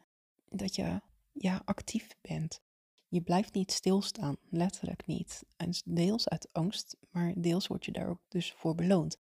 dat 0.49 0.75
je 0.75 1.01
ja, 1.31 1.61
actief 1.65 2.15
bent. 2.21 2.61
Je 3.09 3.21
blijft 3.21 3.53
niet 3.53 3.71
stilstaan, 3.71 4.37
letterlijk 4.49 5.05
niet. 5.05 5.43
En 5.55 5.71
deels 5.85 6.29
uit 6.29 6.49
angst, 6.51 6.97
maar 7.09 7.33
deels 7.35 7.67
word 7.67 7.85
je 7.85 7.91
daar 7.91 8.09
ook 8.09 8.21
dus 8.27 8.53
voor 8.57 8.75
beloond. 8.75 9.17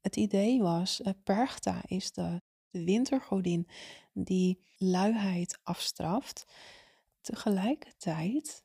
Het 0.00 0.16
idee 0.16 0.62
was, 0.62 1.00
uh, 1.00 1.12
Perchta 1.24 1.82
is 1.86 2.12
de, 2.12 2.40
de 2.70 2.84
wintergodin 2.84 3.68
die 4.12 4.60
luiheid 4.76 5.58
afstraft. 5.62 6.46
Tegelijkertijd 7.20 8.64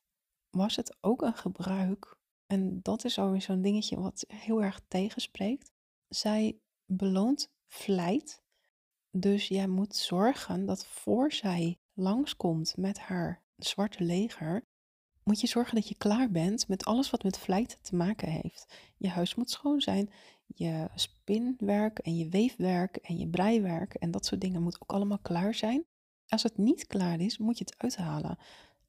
was 0.49 0.75
het 0.75 0.97
ook 1.01 1.21
een 1.21 1.35
gebruik, 1.35 2.17
en 2.47 2.79
dat 2.81 3.03
is 3.03 3.17
alweer 3.17 3.41
zo'n 3.41 3.61
dingetje 3.61 3.99
wat 3.99 4.25
heel 4.27 4.63
erg 4.63 4.81
tegenspreekt. 4.87 5.71
Zij 6.09 6.59
beloont 6.85 7.51
vlijt. 7.67 8.43
Dus 9.11 9.47
jij 9.47 9.67
moet 9.67 9.95
zorgen 9.95 10.65
dat 10.65 10.85
voor 10.85 11.31
zij 11.31 11.79
langskomt 11.93 12.77
met 12.77 12.99
haar 12.99 13.43
zwarte 13.57 14.03
leger, 14.03 14.65
moet 15.25 15.41
je 15.41 15.47
zorgen 15.47 15.75
dat 15.75 15.87
je 15.87 15.95
klaar 15.95 16.31
bent 16.31 16.67
met 16.67 16.85
alles 16.85 17.09
wat 17.09 17.23
met 17.23 17.37
vlijt 17.37 17.77
te 17.81 17.95
maken 17.95 18.29
heeft. 18.29 18.73
Je 18.97 19.09
huis 19.09 19.35
moet 19.35 19.49
schoon 19.49 19.81
zijn, 19.81 20.09
je 20.45 20.89
spinwerk 20.95 21.99
en 21.99 22.17
je 22.17 22.29
weefwerk 22.29 22.95
en 22.95 23.17
je 23.17 23.27
breiwerk 23.27 23.93
en 23.93 24.11
dat 24.11 24.25
soort 24.25 24.41
dingen 24.41 24.63
moet 24.63 24.81
ook 24.81 24.91
allemaal 24.91 25.19
klaar 25.19 25.53
zijn. 25.53 25.85
Als 26.27 26.43
het 26.43 26.57
niet 26.57 26.87
klaar 26.87 27.19
is, 27.19 27.37
moet 27.37 27.57
je 27.57 27.63
het 27.63 27.77
uithalen. 27.77 28.37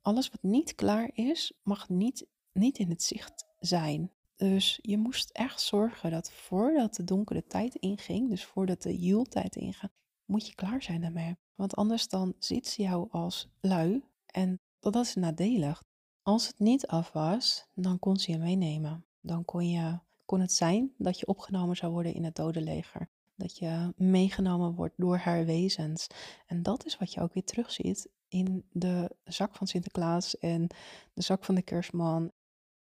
Alles 0.00 0.28
wat 0.28 0.42
niet 0.42 0.74
klaar 0.74 1.10
is, 1.12 1.52
mag 1.62 1.88
niet, 1.88 2.26
niet 2.52 2.78
in 2.78 2.90
het 2.90 3.02
zicht 3.02 3.46
zijn. 3.58 4.10
Dus 4.36 4.78
je 4.82 4.98
moest 4.98 5.30
echt 5.30 5.60
zorgen 5.60 6.10
dat 6.10 6.32
voordat 6.32 6.94
de 6.94 7.04
donkere 7.04 7.46
tijd 7.46 7.74
inging, 7.74 8.28
dus 8.28 8.44
voordat 8.44 8.82
de 8.82 8.98
Yule-tijd 8.98 9.56
inging, 9.56 9.92
moet 10.24 10.46
je 10.46 10.54
klaar 10.54 10.82
zijn 10.82 11.00
daarmee. 11.00 11.36
Want 11.54 11.76
anders 11.76 12.08
dan 12.08 12.34
ziet 12.38 12.68
ze 12.68 12.82
jou 12.82 13.06
als 13.10 13.48
lui 13.60 14.04
en 14.26 14.60
dat 14.80 14.96
is 14.96 15.14
nadelig. 15.14 15.82
Als 16.22 16.46
het 16.46 16.58
niet 16.58 16.86
af 16.86 17.12
was, 17.12 17.66
dan 17.74 17.98
kon 17.98 18.16
ze 18.16 18.30
je 18.30 18.38
meenemen. 18.38 19.04
Dan 19.20 19.44
kon, 19.44 19.68
je, 19.70 19.98
kon 20.24 20.40
het 20.40 20.52
zijn 20.52 20.92
dat 20.98 21.18
je 21.18 21.26
opgenomen 21.26 21.76
zou 21.76 21.92
worden 21.92 22.14
in 22.14 22.24
het 22.24 22.36
dodenleger. 22.36 23.08
Dat 23.34 23.58
je 23.58 23.92
meegenomen 23.96 24.74
wordt 24.74 24.94
door 24.96 25.16
haar 25.16 25.44
wezens. 25.44 26.06
En 26.46 26.62
dat 26.62 26.84
is 26.84 26.98
wat 26.98 27.12
je 27.12 27.20
ook 27.20 27.34
weer 27.34 27.44
terugziet 27.44 28.08
in 28.28 28.64
de 28.72 29.16
zak 29.24 29.56
van 29.56 29.66
Sinterklaas 29.66 30.38
en 30.38 30.66
de 31.12 31.22
zak 31.22 31.44
van 31.44 31.54
de 31.54 31.62
kerstman. 31.62 32.32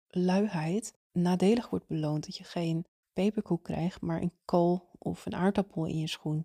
Luiheid 0.08 0.97
nadelig 1.22 1.70
wordt 1.70 1.87
beloond. 1.87 2.26
Dat 2.26 2.37
je 2.37 2.44
geen 2.44 2.87
peperkoek 3.12 3.64
krijgt, 3.64 4.00
maar 4.00 4.22
een 4.22 4.32
kool 4.44 4.88
of 4.98 5.26
een 5.26 5.34
aardappel 5.34 5.84
in 5.84 5.98
je 5.98 6.06
schoen. 6.06 6.44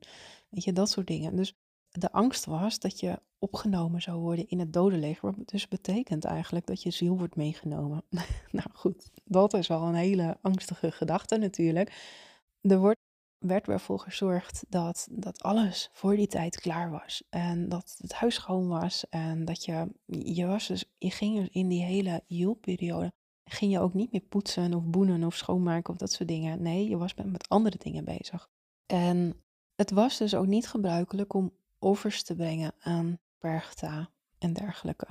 Weet 0.49 0.63
je, 0.63 0.73
dat 0.73 0.89
soort 0.89 1.07
dingen. 1.07 1.35
Dus 1.35 1.55
de 1.89 2.11
angst 2.11 2.45
was 2.45 2.79
dat 2.79 2.99
je 2.99 3.21
opgenomen 3.39 4.01
zou 4.01 4.19
worden 4.19 4.47
in 4.47 4.59
het 4.59 4.73
dodenleger. 4.73 5.33
Wat 5.35 5.49
dus 5.49 5.67
betekent 5.67 6.25
eigenlijk 6.25 6.65
dat 6.65 6.83
je 6.83 6.91
ziel 6.91 7.17
wordt 7.17 7.35
meegenomen. 7.35 8.03
nou 8.51 8.69
goed, 8.73 9.09
dat 9.23 9.53
is 9.53 9.67
wel 9.67 9.81
een 9.81 9.95
hele 9.95 10.37
angstige 10.41 10.91
gedachte 10.91 11.37
natuurlijk. 11.37 11.91
Er 12.61 12.79
wordt, 12.79 12.99
werd 13.37 13.67
ervoor 13.67 13.99
gezorgd 13.99 14.65
dat, 14.69 15.07
dat 15.11 15.41
alles 15.41 15.89
voor 15.91 16.15
die 16.15 16.27
tijd 16.27 16.59
klaar 16.59 16.91
was. 16.91 17.23
En 17.29 17.69
dat 17.69 17.95
het 17.97 18.13
huis 18.13 18.35
schoon 18.35 18.67
was. 18.67 19.09
En 19.09 19.45
dat 19.45 19.65
je, 19.65 19.87
je 20.05 20.45
was 20.45 20.67
dus, 20.67 20.85
je 20.97 21.11
ging 21.11 21.37
dus 21.37 21.49
in 21.49 21.67
die 21.67 21.83
hele 21.83 22.23
periode 22.61 23.13
ging 23.43 23.71
je 23.71 23.79
ook 23.79 23.93
niet 23.93 24.11
meer 24.11 24.21
poetsen 24.21 24.73
of 24.73 24.83
boenen 24.83 25.23
of 25.23 25.35
schoonmaken 25.35 25.93
of 25.93 25.99
dat 25.99 26.11
soort 26.11 26.29
dingen. 26.29 26.61
Nee, 26.61 26.89
je 26.89 26.97
was 26.97 27.13
met, 27.13 27.49
andere 27.49 27.77
dingen 27.77 28.05
bezig. 28.05 28.49
En 28.85 29.43
het 29.75 29.91
was 29.91 30.17
dus 30.17 30.35
ook 30.35 30.45
niet 30.45 30.67
gebruikelijk 30.67 31.33
om 31.33 31.51
offers 31.79 32.23
te 32.23 32.35
brengen 32.35 32.73
aan 32.79 33.19
Bergta 33.39 34.09
en 34.37 34.53
dergelijke. 34.53 35.07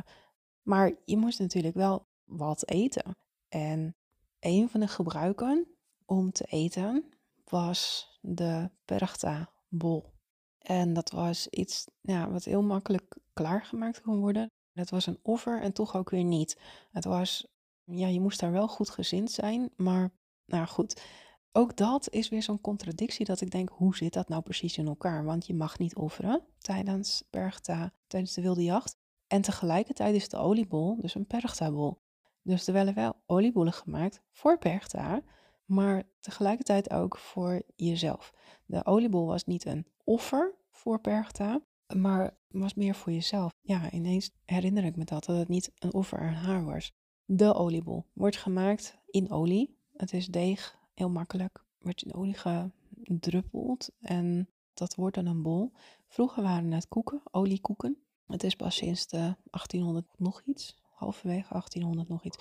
Maar 0.63 0.93
je 1.05 1.17
moest 1.17 1.39
natuurlijk 1.39 1.75
wel 1.75 2.07
wat 2.25 2.69
eten. 2.69 3.17
En 3.49 3.97
een 4.41 4.69
van 4.69 4.81
de 4.81 4.89
gebruiken 4.89 5.67
om 6.05 6.33
te 6.33 6.45
eten 6.45 7.05
was 7.45 8.11
de 8.21 8.71
Bergta-bol. 8.85 10.13
En 10.59 10.93
dat 10.93 11.11
was 11.11 11.49
iets 11.49 11.87
ja, 12.01 12.31
wat 12.31 12.45
heel 12.45 12.63
makkelijk 12.63 13.17
klaargemaakt 13.33 14.01
kon 14.01 14.19
worden. 14.19 14.51
Het 14.73 14.91
was 14.91 15.07
een 15.07 15.19
offer 15.23 15.63
en 15.63 15.73
toch 15.73 15.97
ook 15.97 16.11
weer 16.11 16.25
niet. 16.25 16.61
Het 16.93 17.05
was, 17.05 17.47
ja, 17.85 18.07
je 18.07 18.21
moest 18.21 18.41
daar 18.41 18.53
wel 18.53 18.69
goed 18.69 18.91
gezind 18.91 19.31
zijn, 19.31 19.71
maar 19.77 20.11
nou 20.47 20.67
goed. 20.67 21.03
Ook 21.53 21.77
dat 21.77 22.11
is 22.11 22.29
weer 22.29 22.43
zo'n 22.43 22.61
contradictie 22.61 23.25
dat 23.25 23.41
ik 23.41 23.51
denk, 23.51 23.69
hoe 23.69 23.97
zit 23.97 24.13
dat 24.13 24.29
nou 24.29 24.43
precies 24.43 24.79
in 24.79 24.87
elkaar? 24.87 25.25
Want 25.25 25.47
je 25.47 25.55
mag 25.55 25.79
niet 25.79 25.97
offeren 25.97 26.45
tijdens 26.59 27.25
Bergta, 27.31 27.93
tijdens 28.07 28.35
de 28.35 28.43
wilde 28.43 28.65
jacht. 28.65 28.97
En 29.27 29.43
tegelijkertijd 29.43 30.15
is 30.15 30.29
de 30.29 30.37
oliebol 30.37 30.97
dus 31.01 31.15
een 31.15 31.25
Bergta-bol. 31.29 32.01
Dus 32.43 32.67
er 32.67 32.73
werden 32.73 32.95
wel 32.95 33.17
oliebollen 33.27 33.73
gemaakt 33.73 34.23
voor 34.31 34.59
Bergta, 34.59 35.23
maar 35.65 36.03
tegelijkertijd 36.21 36.91
ook 36.91 37.19
voor 37.19 37.63
jezelf. 37.77 38.33
De 38.67 38.85
oliebol 38.85 39.27
was 39.27 39.45
niet 39.45 39.65
een 39.65 39.87
offer 40.05 40.55
voor 40.71 41.01
Bergta, 41.01 41.61
maar 41.95 42.37
was 42.49 42.75
meer 42.75 42.95
voor 42.95 43.13
jezelf. 43.13 43.53
Ja, 43.61 43.91
ineens 43.91 44.31
herinner 44.45 44.85
ik 44.85 44.97
me 44.97 45.05
dat, 45.05 45.25
dat 45.25 45.37
het 45.37 45.49
niet 45.49 45.71
een 45.79 45.95
offer 45.95 46.19
aan 46.19 46.35
haar 46.35 46.65
was. 46.65 46.93
De 47.25 47.55
oliebol 47.55 48.07
wordt 48.13 48.37
gemaakt 48.37 48.99
in 49.11 49.31
olie. 49.31 49.77
Het 49.97 50.13
is 50.13 50.27
deeg 50.27 50.79
heel 50.95 51.11
makkelijk. 51.11 51.65
Wordt 51.79 52.03
in 52.03 52.15
olie 52.15 52.37
gedruppeld 52.37 53.91
en 54.01 54.49
dat 54.75 54.95
wordt 54.95 55.15
dan 55.15 55.27
een 55.27 55.43
bol. 55.43 55.73
Vroeger 56.09 56.43
waren 56.43 56.73
het 56.73 56.89
koeken, 56.89 57.23
oliekoeken. 57.31 57.97
Het 58.27 58.45
is 58.45 58.57
pas 58.57 58.77
sinds 58.77 59.07
de 59.07 59.37
1800 59.51 60.07
nog 60.17 60.43
iets, 60.45 60.77
halverwege 60.83 61.49
1800 61.49 62.09
nog 62.09 62.25
iets, 62.25 62.39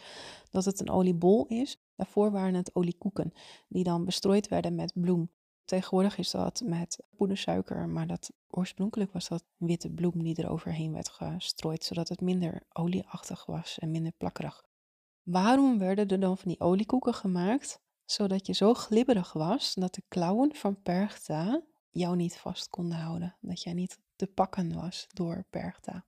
dat 0.49 0.65
het 0.65 0.79
een 0.79 0.89
oliebol 0.89 1.45
is. 1.47 1.77
Daarvoor 1.95 2.31
waren 2.31 2.53
het 2.53 2.75
oliekoeken, 2.75 3.33
die 3.67 3.83
dan 3.83 4.05
bestrooid 4.05 4.47
werden 4.47 4.75
met 4.75 4.91
bloem. 4.95 5.29
Tegenwoordig 5.65 6.17
is 6.17 6.31
dat 6.31 6.61
met 6.65 7.03
poedersuiker, 7.15 7.87
maar 7.89 8.07
dat, 8.07 8.31
oorspronkelijk 8.49 9.11
was 9.11 9.27
dat 9.27 9.43
witte 9.57 9.89
bloem 9.89 10.23
die 10.23 10.35
er 10.35 10.49
overheen 10.49 10.93
werd 10.93 11.09
gestrooid, 11.09 11.83
zodat 11.83 12.09
het 12.09 12.21
minder 12.21 12.63
olieachtig 12.73 13.45
was 13.45 13.79
en 13.79 13.91
minder 13.91 14.11
plakkerig. 14.17 14.69
Waarom 15.23 15.77
werden 15.77 16.07
er 16.07 16.19
dan 16.19 16.37
van 16.37 16.49
die 16.49 16.59
oliekoeken 16.59 17.13
gemaakt? 17.13 17.81
zodat 18.11 18.47
je 18.47 18.53
zo 18.53 18.73
glibberig 18.73 19.33
was 19.33 19.73
dat 19.73 19.93
de 19.95 20.03
klauwen 20.07 20.55
van 20.55 20.81
Perchta 20.81 21.61
jou 21.89 22.15
niet 22.15 22.37
vast 22.37 22.69
konden 22.69 22.97
houden. 22.97 23.35
Dat 23.41 23.63
jij 23.63 23.73
niet 23.73 23.99
te 24.15 24.27
pakken 24.27 24.73
was 24.73 25.07
door 25.13 25.45
Perchta. 25.49 26.05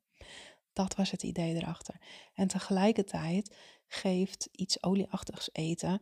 Dat 0.73 0.95
was 0.95 1.11
het 1.11 1.23
idee 1.23 1.55
erachter. 1.55 1.95
En 2.33 2.47
tegelijkertijd 2.47 3.55
geeft 3.87 4.49
iets 4.51 4.83
olieachtigs 4.83 5.49
eten 5.51 6.01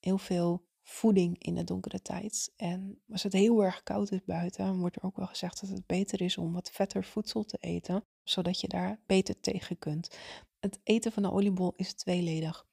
heel 0.00 0.18
veel 0.18 0.66
voeding 0.82 1.38
in 1.38 1.54
de 1.54 1.64
donkere 1.64 2.02
tijd. 2.02 2.52
En 2.56 3.02
als 3.10 3.22
het 3.22 3.32
heel 3.32 3.64
erg 3.64 3.82
koud 3.82 4.10
is 4.10 4.24
buiten, 4.24 4.78
wordt 4.78 4.96
er 4.96 5.02
ook 5.02 5.16
wel 5.16 5.26
gezegd 5.26 5.60
dat 5.60 5.70
het 5.70 5.86
beter 5.86 6.20
is 6.20 6.38
om 6.38 6.52
wat 6.52 6.70
vetter 6.70 7.04
voedsel 7.04 7.44
te 7.44 7.56
eten, 7.60 8.04
zodat 8.24 8.60
je 8.60 8.68
daar 8.68 9.00
beter 9.06 9.40
tegen 9.40 9.78
kunt. 9.78 10.18
Het 10.60 10.80
eten 10.82 11.12
van 11.12 11.22
de 11.22 11.32
oliebol 11.32 11.72
is 11.76 11.92
tweeledig. 11.92 12.66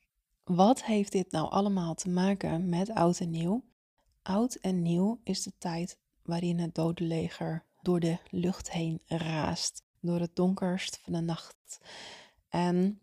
Wat 0.44 0.84
heeft 0.84 1.12
dit 1.12 1.32
nou 1.32 1.50
allemaal 1.50 1.96
te 1.96 2.10
maken 2.10 2.70
met 2.70 2.90
oud 2.90 3.20
en 3.20 3.30
nieuw? 3.30 3.64
Oud 4.22 4.56
en 4.56 4.82
nieuw 4.82 5.20
is 5.24 5.44
de 5.44 5.52
tijd 5.58 5.98
waarin 6.24 6.60
het 6.60 6.76
dode 6.76 7.04
leger 7.04 7.66
door 7.82 8.00
de 8.00 8.18
lucht 8.30 8.72
heen 8.72 9.02
raast, 9.08 9.84
door 10.00 10.20
het 10.20 10.36
donkerst 10.36 10.98
van 10.98 11.14
de 11.14 11.20
nacht. 11.20 11.80
En 12.50 13.00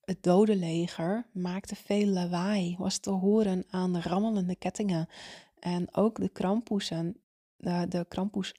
het 0.00 0.22
dode 0.22 0.56
leger 0.56 1.26
maakte 1.32 1.76
veel 1.76 2.06
lawaai, 2.06 2.76
was 2.78 2.98
te 2.98 3.10
horen 3.10 3.64
aan 3.70 3.92
de 3.92 4.00
rammelende 4.00 4.56
kettingen. 4.56 5.08
En 5.58 5.94
ook 5.94 6.20
de 6.20 6.28
krampoesen 6.28 7.21
de, 7.62 7.86
de 7.88 8.06
Krampus 8.08 8.54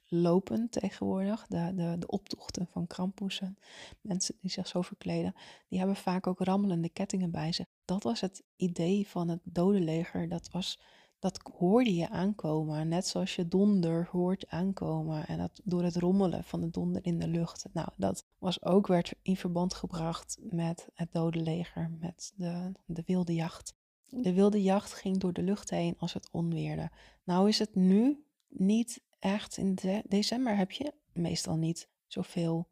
tegenwoordig, 0.70 1.46
de, 1.46 1.72
de, 1.74 1.96
de 1.98 2.06
optochten 2.06 2.66
van 2.66 2.86
Krampoesen, 2.86 3.58
mensen 4.00 4.34
die 4.40 4.50
zich 4.50 4.68
zo 4.68 4.82
verkleden, 4.82 5.34
die 5.68 5.78
hebben 5.78 5.96
vaak 5.96 6.26
ook 6.26 6.40
rammelende 6.40 6.88
kettingen 6.88 7.30
bij 7.30 7.52
zich. 7.52 7.66
Dat 7.84 8.02
was 8.02 8.20
het 8.20 8.42
idee 8.56 9.08
van 9.08 9.28
het 9.28 9.40
dodenleger, 9.42 10.28
dat 10.28 10.50
was 10.50 10.78
dat 11.18 11.40
hoorde 11.56 11.94
je 11.94 12.10
aankomen. 12.10 12.88
Net 12.88 13.06
zoals 13.06 13.36
je 13.36 13.48
donder 13.48 14.08
hoort 14.10 14.48
aankomen. 14.48 15.26
En 15.26 15.38
dat 15.38 15.60
door 15.64 15.82
het 15.82 15.96
rommelen 15.96 16.44
van 16.44 16.60
de 16.60 16.70
donder 16.70 17.04
in 17.04 17.18
de 17.18 17.28
lucht. 17.28 17.66
Nou, 17.72 17.88
dat 17.96 18.26
was 18.38 18.62
ook 18.62 18.86
werd 18.86 19.14
in 19.22 19.36
verband 19.36 19.74
gebracht 19.74 20.38
met 20.42 20.88
het 20.94 21.12
dode 21.12 21.40
leger, 21.40 21.90
met 22.00 22.32
de, 22.36 22.72
de 22.86 23.02
wilde 23.06 23.34
jacht. 23.34 23.74
De 24.08 24.32
wilde 24.32 24.62
jacht 24.62 24.92
ging 24.92 25.18
door 25.18 25.32
de 25.32 25.42
lucht 25.42 25.70
heen 25.70 25.94
als 25.98 26.12
het 26.12 26.28
onweerde. 26.30 26.90
Nou 27.24 27.48
is 27.48 27.58
het 27.58 27.74
nu 27.74 28.23
niet 28.58 29.00
echt. 29.18 29.56
In 29.56 29.78
december 30.08 30.56
heb 30.56 30.70
je 30.70 30.92
meestal 31.12 31.56
niet 31.56 31.88
zoveel 32.06 32.68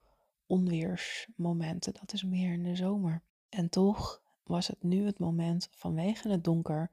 onweersmomenten. 0.47 1.95
Dat 1.95 2.13
is 2.13 2.23
meer 2.23 2.53
in 2.53 2.63
de 2.63 2.77
zomer. 2.77 3.23
En 3.49 3.69
toch 3.69 4.23
was 4.43 4.67
het 4.67 4.83
nu 4.83 5.07
het 5.07 5.19
moment 5.19 5.69
vanwege 5.71 6.29
het 6.29 6.45
donker 6.45 6.91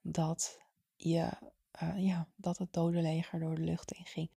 dat, 0.00 0.60
je, 0.96 1.30
uh, 1.82 1.98
ja, 2.06 2.28
dat 2.36 2.58
het 2.58 2.72
dode 2.72 3.02
leger 3.02 3.40
door 3.40 3.54
de 3.54 3.62
lucht 3.62 3.92
inging. 3.92 4.30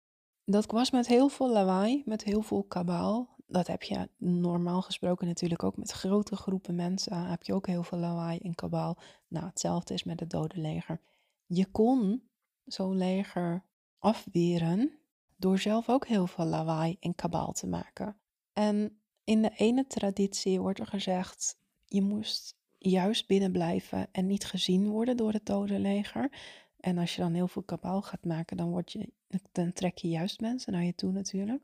Dat 0.45 0.71
was 0.71 0.91
met 0.91 1.07
heel 1.07 1.29
veel 1.29 1.53
lawaai, 1.53 2.03
met 2.05 2.25
heel 2.25 2.43
veel 2.43 2.63
kabaal. 2.63 3.37
Dat 3.47 3.67
heb 3.67 3.83
je 3.83 4.09
normaal 4.17 4.83
gesproken 4.83 5.27
natuurlijk 5.27 5.63
ook 5.63 5.77
met 5.77 5.91
grote 5.91 6.37
groepen 6.37 6.75
mensen. 6.75 7.27
Heb 7.27 7.43
je 7.43 7.55
ook 7.55 7.67
heel 7.67 7.83
veel 7.83 7.99
lawaai 7.99 8.39
en 8.39 8.55
kabaal. 8.55 8.99
Nou, 9.29 9.47
hetzelfde 9.47 9.95
is 9.95 10.05
met 10.05 10.21
het 10.21 10.31
dode 10.31 10.61
leger. 10.61 11.01
Je 11.47 11.67
kon 11.67 12.29
zo'n 12.65 12.97
leger 12.97 13.65
afweren 14.05 14.99
door 15.37 15.59
zelf 15.59 15.89
ook 15.89 16.07
heel 16.07 16.27
veel 16.27 16.45
lawaai 16.45 16.97
en 17.01 17.15
kabaal 17.15 17.53
te 17.53 17.67
maken. 17.67 18.17
En 18.53 18.99
in 19.25 19.43
de 19.43 19.53
ene 19.57 19.87
traditie 19.87 20.61
wordt 20.61 20.79
er 20.79 20.87
gezegd, 20.87 21.59
je 21.87 22.03
moest 22.03 22.57
juist 22.79 23.27
binnen 23.27 23.53
blijven 23.53 24.09
en 24.13 24.27
niet 24.27 24.45
gezien 24.45 24.89
worden 24.89 25.17
door 25.17 25.33
het 25.33 25.47
dode 25.47 25.79
leger. 25.79 26.33
En 26.81 26.99
als 26.99 27.15
je 27.15 27.21
dan 27.21 27.35
heel 27.35 27.49
veel 27.49 27.63
kabaal 27.63 28.03
gaat 28.03 28.25
maken, 28.25 28.57
dan, 28.57 28.71
word 28.71 28.93
je, 28.93 29.13
dan 29.53 29.73
trek 29.73 29.99
je 29.99 30.09
juist 30.09 30.41
mensen 30.41 30.73
naar 30.73 30.85
je 30.85 30.95
toe 30.95 31.13
natuurlijk. 31.13 31.63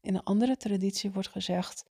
In 0.00 0.14
een 0.14 0.22
andere 0.22 0.56
traditie 0.56 1.10
wordt 1.10 1.28
gezegd, 1.28 1.84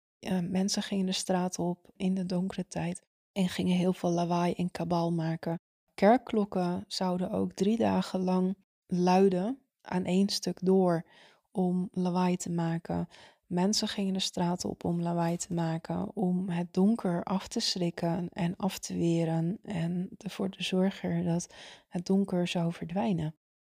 mensen 0.48 0.82
gingen 0.82 1.06
de 1.06 1.12
straat 1.12 1.58
op 1.58 1.90
in 1.96 2.14
de 2.14 2.26
donkere 2.26 2.66
tijd 2.66 3.02
en 3.32 3.48
gingen 3.48 3.76
heel 3.76 3.92
veel 3.92 4.10
lawaai 4.10 4.52
en 4.52 4.70
kabaal 4.70 5.12
maken. 5.12 5.60
Kerkklokken 5.94 6.84
zouden 6.86 7.30
ook 7.30 7.52
drie 7.52 7.76
dagen 7.76 8.20
lang 8.20 8.56
luiden 8.86 9.61
aan 9.82 10.04
één 10.04 10.28
stuk 10.28 10.58
door 10.62 11.04
om 11.50 11.88
lawaai 11.92 12.36
te 12.36 12.50
maken. 12.50 13.08
Mensen 13.46 13.88
gingen 13.88 14.12
de 14.12 14.20
straat 14.20 14.64
op 14.64 14.84
om 14.84 15.02
lawaai 15.02 15.36
te 15.36 15.52
maken, 15.54 16.16
om 16.16 16.48
het 16.48 16.74
donker 16.74 17.22
af 17.22 17.48
te 17.48 17.60
schrikken 17.60 18.28
en 18.32 18.56
af 18.56 18.78
te 18.78 18.94
weren 18.94 19.58
en 19.62 20.08
ervoor 20.18 20.48
te 20.48 20.62
zorgen 20.62 21.24
dat 21.24 21.54
het 21.88 22.06
donker 22.06 22.48
zou 22.48 22.72
verdwijnen. 22.72 23.34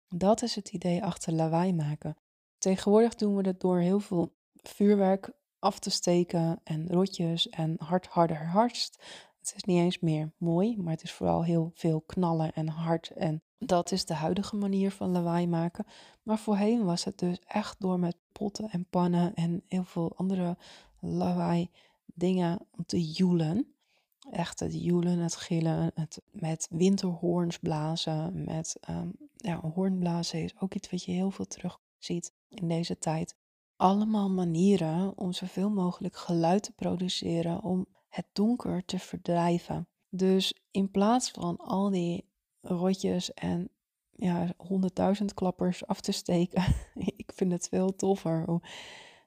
Dat 0.09 0.43
is 0.43 0.55
het 0.55 0.69
idee 0.69 1.05
achter 1.05 1.33
lawaai 1.33 1.73
maken. 1.73 2.17
Tegenwoordig 2.59 3.15
doen 3.15 3.37
we 3.37 3.43
dat 3.43 3.61
door 3.61 3.79
heel 3.79 4.01
veel 4.01 4.35
vuurwerk 4.55 5.31
af 5.59 5.79
te 5.79 5.91
steken 5.91 6.61
en 6.65 6.89
rotjes 6.89 7.49
en 7.49 7.77
hard, 7.79 8.07
harder, 8.07 8.47
hardst. 8.47 9.03
Het 9.39 9.53
is 9.57 9.65
niet 9.65 9.79
eens 9.79 9.99
meer 9.99 10.33
mooi, 10.37 10.77
maar 10.77 10.93
het 10.93 11.03
is 11.03 11.13
vooral 11.13 11.45
heel 11.45 11.71
veel 11.75 12.01
knallen 12.01 12.53
en 12.53 12.69
hard 12.69 13.11
en 13.11 13.43
dat 13.67 13.93
is 13.93 14.05
de 14.05 14.15
huidige 14.15 14.57
manier 14.57 14.91
van 14.91 15.11
lawaai 15.11 15.47
maken. 15.47 15.87
Maar 16.23 16.39
voorheen 16.39 16.85
was 16.85 17.05
het 17.05 17.19
dus 17.19 17.39
echt 17.47 17.81
door 17.81 17.99
met 17.99 18.17
potten 18.33 18.71
en 18.71 18.87
pannen 18.91 19.35
en 19.35 19.63
heel 19.69 19.85
veel 19.85 20.13
andere 20.17 20.57
lawaai 21.01 21.71
dingen 22.05 22.67
om 22.71 22.85
te 22.87 23.11
joelen. 23.11 23.75
Echt 24.31 24.61
het 24.61 24.83
joelen, 24.83 25.19
het 25.19 25.37
gillen, 25.37 25.91
het 25.95 26.23
met 26.31 26.67
winterhoorns 26.71 27.59
blazen, 27.59 28.45
met 28.45 28.77
um, 28.91 29.13
ja, 29.37 29.61
hoornblazen 29.75 30.43
is 30.43 30.55
ook 30.61 30.75
iets 30.75 30.91
wat 30.91 31.05
je 31.05 31.13
heel 31.13 31.31
veel 31.31 31.47
terug 31.47 31.81
ziet 31.99 32.33
in 32.49 32.69
deze 32.69 32.99
tijd. 32.99 33.37
Allemaal 33.77 34.31
manieren 34.31 35.19
om 35.19 35.33
zoveel 35.33 35.71
mogelijk 35.71 36.17
geluid 36.17 36.63
te 36.63 36.73
produceren 36.73 37.63
om 37.63 37.87
het 38.09 38.27
donker 38.33 38.85
te 38.85 38.99
verdrijven. 38.99 39.89
Dus 40.09 40.55
in 40.71 40.91
plaats 40.91 41.31
van 41.31 41.57
al 41.57 41.91
die 41.91 42.25
rotjes 42.65 43.35
en 43.35 43.69
ja, 44.17 44.53
honderdduizend 44.57 45.35
klappers 45.35 45.87
af 45.87 46.01
te 46.01 46.13
steken. 46.13 46.65
ik 47.17 47.33
vind 47.35 47.53
het 47.53 47.69
veel 47.69 47.95
toffer 47.95 48.47
om 48.47 48.63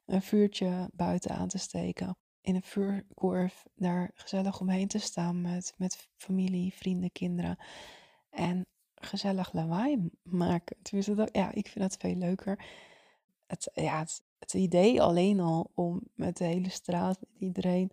een 0.05 0.21
vuurtje 0.21 0.89
buiten 0.93 1.31
aan 1.31 1.47
te 1.47 1.57
steken. 1.57 2.17
In 2.41 2.55
een 2.55 2.63
vuurkorf 2.63 3.65
daar 3.75 4.11
gezellig 4.13 4.59
omheen 4.59 4.87
te 4.87 4.99
staan 4.99 5.41
met, 5.41 5.73
met 5.77 6.09
familie, 6.15 6.73
vrienden, 6.73 7.11
kinderen. 7.11 7.57
En 8.29 8.65
gezellig 8.95 9.53
lawaai 9.53 10.09
maken. 10.23 10.77
Tenminste, 10.81 11.29
ja, 11.31 11.51
ik 11.51 11.67
vind 11.67 11.79
dat 11.79 11.97
veel 11.99 12.15
leuker. 12.15 12.65
Het, 13.47 13.71
ja, 13.73 13.99
het, 13.99 14.23
het 14.39 14.53
idee 14.53 15.01
alleen 15.01 15.39
al 15.39 15.71
om 15.73 16.01
met 16.13 16.37
de 16.37 16.43
hele 16.43 16.69
straat, 16.69 17.19
met 17.19 17.29
iedereen 17.39 17.91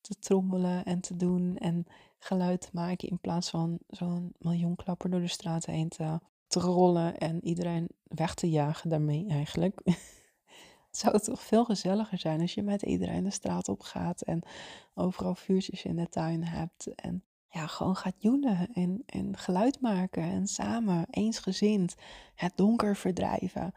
te 0.00 0.14
trommelen 0.18 0.84
en 0.84 1.00
te 1.00 1.16
doen 1.16 1.56
en 1.56 1.86
geluid 2.24 2.70
maken 2.72 3.08
in 3.08 3.18
plaats 3.18 3.50
van 3.50 3.78
zo'n 3.88 4.32
miljoen 4.38 4.76
klapper 4.76 5.10
door 5.10 5.20
de 5.20 5.28
straat 5.28 5.66
heen 5.66 5.88
te, 5.88 6.20
te 6.46 6.60
rollen 6.60 7.18
en 7.18 7.44
iedereen 7.44 7.88
weg 8.02 8.34
te 8.34 8.50
jagen 8.50 8.90
daarmee 8.90 9.26
eigenlijk. 9.28 9.80
het 10.88 10.98
zou 10.98 11.20
toch 11.20 11.42
veel 11.42 11.64
gezelliger 11.64 12.18
zijn 12.18 12.40
als 12.40 12.54
je 12.54 12.62
met 12.62 12.82
iedereen 12.82 13.24
de 13.24 13.30
straat 13.30 13.68
op 13.68 13.80
gaat 13.80 14.22
en 14.22 14.42
overal 14.94 15.34
vuurtjes 15.34 15.84
in 15.84 15.96
de 15.96 16.08
tuin 16.08 16.44
hebt 16.44 16.94
en 16.94 17.24
ja, 17.48 17.66
gewoon 17.66 17.96
gaat 17.96 18.14
joelen 18.18 18.68
en, 18.72 19.02
en 19.06 19.36
geluid 19.36 19.80
maken 19.80 20.22
en 20.22 20.46
samen 20.46 21.06
eensgezind 21.10 21.94
het 22.34 22.52
donker 22.56 22.96
verdrijven. 22.96 23.72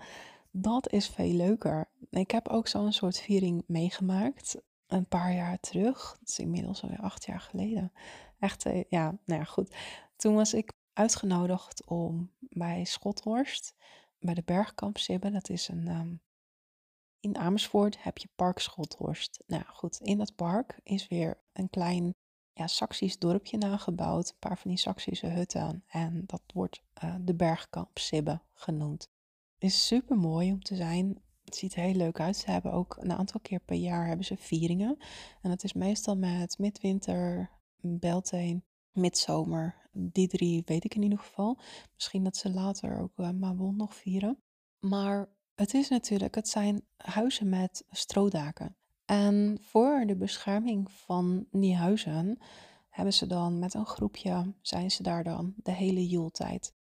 Dat 0.51 0.91
is 0.91 1.07
veel 1.07 1.33
leuker. 1.33 1.89
Ik 2.09 2.31
heb 2.31 2.47
ook 2.47 2.67
zo'n 2.67 2.93
soort 2.93 3.19
viering 3.19 3.63
meegemaakt 3.67 4.61
een 4.87 5.07
paar 5.07 5.33
jaar 5.33 5.59
terug. 5.59 6.17
Dat 6.19 6.29
is 6.29 6.39
inmiddels 6.39 6.83
alweer 6.83 7.01
acht 7.01 7.25
jaar 7.25 7.41
geleden. 7.41 7.91
Echt, 8.39 8.65
eh, 8.65 8.83
ja, 8.89 9.17
nou 9.25 9.39
ja, 9.39 9.45
goed. 9.45 9.75
Toen 10.15 10.35
was 10.35 10.53
ik 10.53 10.71
uitgenodigd 10.93 11.85
om 11.85 12.31
bij 12.39 12.85
Schothorst, 12.85 13.75
bij 14.19 14.33
de 14.33 14.43
Bergkamp 14.45 14.97
Sibbe, 14.97 15.31
dat 15.31 15.49
is 15.49 15.67
een... 15.67 15.87
Um, 15.87 16.21
in 17.19 17.37
Amersfoort 17.37 18.03
heb 18.03 18.17
je 18.17 18.29
Park 18.35 18.59
Schothorst. 18.59 19.43
Nou 19.47 19.63
goed, 19.67 19.99
in 19.99 20.17
dat 20.17 20.35
park 20.35 20.79
is 20.83 21.07
weer 21.07 21.37
een 21.53 21.69
klein 21.69 22.15
ja, 22.53 22.67
Saxisch 22.67 23.19
dorpje 23.19 23.57
nagebouwd. 23.57 24.29
Een 24.29 24.39
paar 24.39 24.57
van 24.57 24.69
die 24.69 24.79
Saksische 24.79 25.27
hutten. 25.27 25.83
En 25.87 26.23
dat 26.25 26.41
wordt 26.53 26.81
uh, 27.03 27.15
de 27.21 27.35
Bergkamp 27.35 27.97
Sibbe 27.97 28.41
genoemd. 28.53 29.09
Is 29.57 29.87
super 29.87 30.17
mooi 30.17 30.51
om 30.51 30.63
te 30.63 30.75
zijn. 30.75 31.23
Het 31.45 31.55
ziet 31.55 31.75
er 31.75 31.81
heel 31.81 31.95
leuk 31.95 32.19
uit. 32.19 32.37
Ze 32.37 32.51
hebben 32.51 32.71
ook 32.71 32.97
een 32.99 33.11
aantal 33.11 33.39
keer 33.39 33.59
per 33.59 33.75
jaar 33.75 34.07
hebben 34.07 34.25
ze 34.25 34.37
vieringen. 34.37 34.97
En 35.41 35.49
dat 35.49 35.63
is 35.63 35.73
meestal 35.73 36.17
met 36.17 36.57
midwinter, 36.57 37.49
Beltane, 37.81 38.61
midzomer. 38.91 39.89
Die 39.91 40.27
drie 40.27 40.61
weet 40.65 40.83
ik 40.83 40.95
in 40.95 41.03
ieder 41.03 41.19
geval. 41.19 41.59
Misschien 41.93 42.23
dat 42.23 42.37
ze 42.37 42.49
later 42.49 42.99
ook 42.99 43.17
uh, 43.17 43.29
nog 43.71 43.95
vieren. 43.95 44.43
Maar 44.79 45.29
het 45.55 45.73
is 45.73 45.89
natuurlijk, 45.89 46.35
het 46.35 46.49
zijn 46.49 46.81
huizen 46.95 47.49
met 47.49 47.85
strodaken. 47.89 48.77
En 49.05 49.57
voor 49.61 50.03
de 50.05 50.15
bescherming 50.15 50.91
van 50.91 51.47
die 51.51 51.75
huizen 51.75 52.37
hebben 52.89 53.13
ze 53.13 53.27
dan 53.27 53.59
met 53.59 53.73
een 53.73 53.85
groepje, 53.85 54.53
zijn 54.61 54.91
ze 54.91 55.03
daar 55.03 55.23
dan 55.23 55.53
de 55.55 55.71
hele 55.71 56.07
joeltijd 56.07 56.74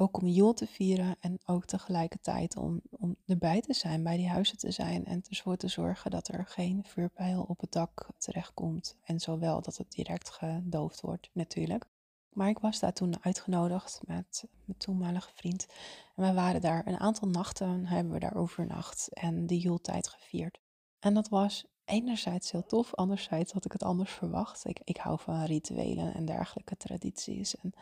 ook 0.00 0.20
om 0.20 0.26
Joel 0.26 0.52
te 0.52 0.66
vieren 0.66 1.16
en 1.20 1.38
ook 1.46 1.64
tegelijkertijd 1.64 2.56
om, 2.56 2.80
om 2.90 3.16
erbij 3.26 3.60
te 3.60 3.74
zijn, 3.74 4.02
bij 4.02 4.16
die 4.16 4.28
huizen 4.28 4.58
te 4.58 4.70
zijn 4.70 5.04
en 5.04 5.22
ervoor 5.28 5.56
te 5.56 5.68
zorgen 5.68 6.10
dat 6.10 6.28
er 6.28 6.46
geen 6.46 6.84
vuurpijl 6.84 7.42
op 7.42 7.60
het 7.60 7.72
dak 7.72 8.06
terechtkomt. 8.18 8.96
En 9.04 9.20
zowel 9.20 9.60
dat 9.62 9.76
het 9.76 9.92
direct 9.92 10.30
gedoofd 10.30 11.00
wordt 11.00 11.30
natuurlijk. 11.32 11.84
Maar 12.32 12.48
ik 12.48 12.58
was 12.58 12.78
daar 12.78 12.92
toen 12.92 13.24
uitgenodigd 13.24 14.00
met 14.06 14.44
mijn 14.64 14.78
toenmalige 14.78 15.30
vriend. 15.34 15.66
En 16.16 16.24
we 16.24 16.32
waren 16.32 16.60
daar 16.60 16.86
een 16.86 17.00
aantal 17.00 17.28
nachten, 17.28 17.86
hebben 17.86 18.12
we 18.12 18.18
daar 18.18 18.36
overnacht 18.36 19.08
en 19.12 19.46
de 19.46 19.58
Joeltijd 19.58 20.08
gevierd. 20.08 20.60
En 20.98 21.14
dat 21.14 21.28
was 21.28 21.66
enerzijds 21.84 22.50
heel 22.50 22.66
tof, 22.66 22.94
anderzijds 22.94 23.52
had 23.52 23.64
ik 23.64 23.72
het 23.72 23.82
anders 23.82 24.12
verwacht. 24.12 24.64
Ik, 24.64 24.80
ik 24.84 24.96
hou 24.96 25.18
van 25.20 25.44
rituelen 25.44 26.14
en 26.14 26.24
dergelijke 26.24 26.76
tradities. 26.76 27.56
En 27.56 27.72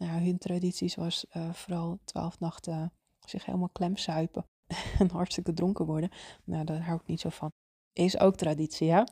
nou, 0.00 0.24
hun 0.24 0.38
tradities 0.38 0.94
was 0.94 1.24
uh, 1.36 1.52
vooral 1.52 1.98
twaalf 2.04 2.40
nachten 2.40 2.92
zich 3.24 3.44
helemaal 3.44 3.68
klemsuipen 3.68 4.46
en 4.98 5.10
hartstikke 5.10 5.52
dronken 5.52 5.86
worden. 5.86 6.10
Nou, 6.44 6.64
daar 6.64 6.84
hou 6.84 7.00
ik 7.00 7.06
niet 7.06 7.20
zo 7.20 7.28
van. 7.28 7.52
Is 7.92 8.18
ook 8.18 8.36
traditie, 8.36 8.86
ja. 8.86 9.06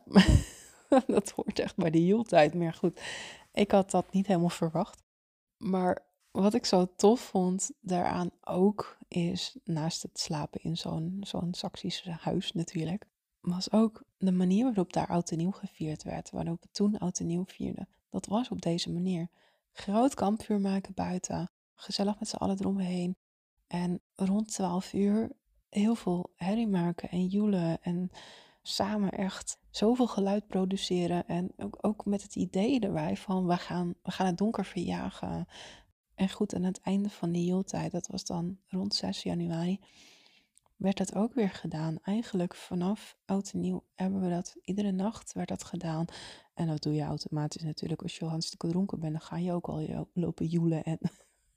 dat 1.06 1.30
hoort 1.30 1.58
echt 1.58 1.76
bij 1.76 1.90
de 1.90 1.98
hieltijd. 1.98 2.54
Maar 2.54 2.74
goed, 2.74 3.00
ik 3.52 3.70
had 3.70 3.90
dat 3.90 4.12
niet 4.12 4.26
helemaal 4.26 4.48
verwacht. 4.48 5.02
Maar 5.56 6.06
wat 6.30 6.54
ik 6.54 6.64
zo 6.64 6.94
tof 6.96 7.20
vond 7.20 7.70
daaraan 7.80 8.30
ook 8.40 8.98
is, 9.08 9.56
naast 9.64 10.02
het 10.02 10.18
slapen 10.18 10.62
in 10.62 10.76
zo'n 10.76 11.16
zo'n 11.20 11.54
Saksische 11.54 12.10
huis 12.10 12.52
natuurlijk, 12.52 13.06
was 13.40 13.72
ook 13.72 14.02
de 14.18 14.32
manier 14.32 14.64
waarop 14.64 14.92
daar 14.92 15.08
oud 15.08 15.30
en 15.30 15.38
nieuw 15.38 15.50
gevierd 15.50 16.02
werd. 16.02 16.30
Waarop 16.30 16.62
we 16.62 16.68
toen 16.72 16.98
oud 16.98 17.18
en 17.18 17.26
nieuw 17.26 17.44
vierden. 17.46 17.88
Dat 18.10 18.26
was 18.26 18.48
op 18.48 18.62
deze 18.62 18.92
manier 18.92 19.28
groot 19.72 20.14
kampvuur 20.14 20.60
maken 20.60 20.94
buiten. 20.94 21.50
gezellig 21.74 22.18
met 22.18 22.28
z'n 22.28 22.36
allen 22.36 22.58
eromheen. 22.60 23.16
En 23.66 24.00
rond 24.14 24.52
12 24.52 24.92
uur 24.92 25.30
heel 25.68 25.94
veel 25.94 26.32
herrie 26.34 26.68
maken 26.68 27.08
en 27.10 27.26
joelen 27.26 27.82
en 27.82 28.10
samen 28.62 29.10
echt 29.10 29.58
zoveel 29.70 30.06
geluid 30.06 30.46
produceren. 30.46 31.26
En 31.26 31.52
ook, 31.56 31.78
ook 31.80 32.04
met 32.04 32.22
het 32.22 32.36
idee 32.36 32.80
erbij 32.80 33.16
van 33.16 33.46
we 33.46 33.56
gaan, 33.56 33.94
we 34.02 34.10
gaan 34.10 34.26
het 34.26 34.38
donker 34.38 34.64
verjagen. 34.64 35.46
En 36.14 36.30
goed, 36.30 36.54
aan 36.54 36.62
het 36.62 36.80
einde 36.80 37.10
van 37.10 37.32
die 37.32 37.44
joeltijd, 37.44 37.92
dat 37.92 38.06
was 38.06 38.24
dan 38.24 38.58
rond 38.66 38.94
6 38.94 39.22
januari, 39.22 39.80
werd 40.78 40.96
dat 40.96 41.14
ook 41.14 41.34
weer 41.34 41.50
gedaan. 41.50 41.98
Eigenlijk 42.02 42.54
vanaf 42.54 43.16
oud 43.24 43.50
en 43.52 43.60
nieuw 43.60 43.84
hebben 43.94 44.20
we 44.20 44.28
dat, 44.28 44.56
iedere 44.62 44.90
nacht 44.90 45.32
werd 45.32 45.48
dat 45.48 45.64
gedaan. 45.64 46.04
En 46.54 46.66
dat 46.66 46.82
doe 46.82 46.94
je 46.94 47.02
automatisch 47.02 47.62
natuurlijk. 47.62 48.02
Als 48.02 48.16
je 48.16 48.24
al 48.24 48.30
hartstikke 48.30 48.68
dronken 48.68 49.00
bent, 49.00 49.12
dan 49.12 49.20
ga 49.20 49.36
je 49.36 49.52
ook 49.52 49.68
al 49.68 50.08
lopen 50.12 50.46
joelen. 50.46 50.84
En 50.84 50.98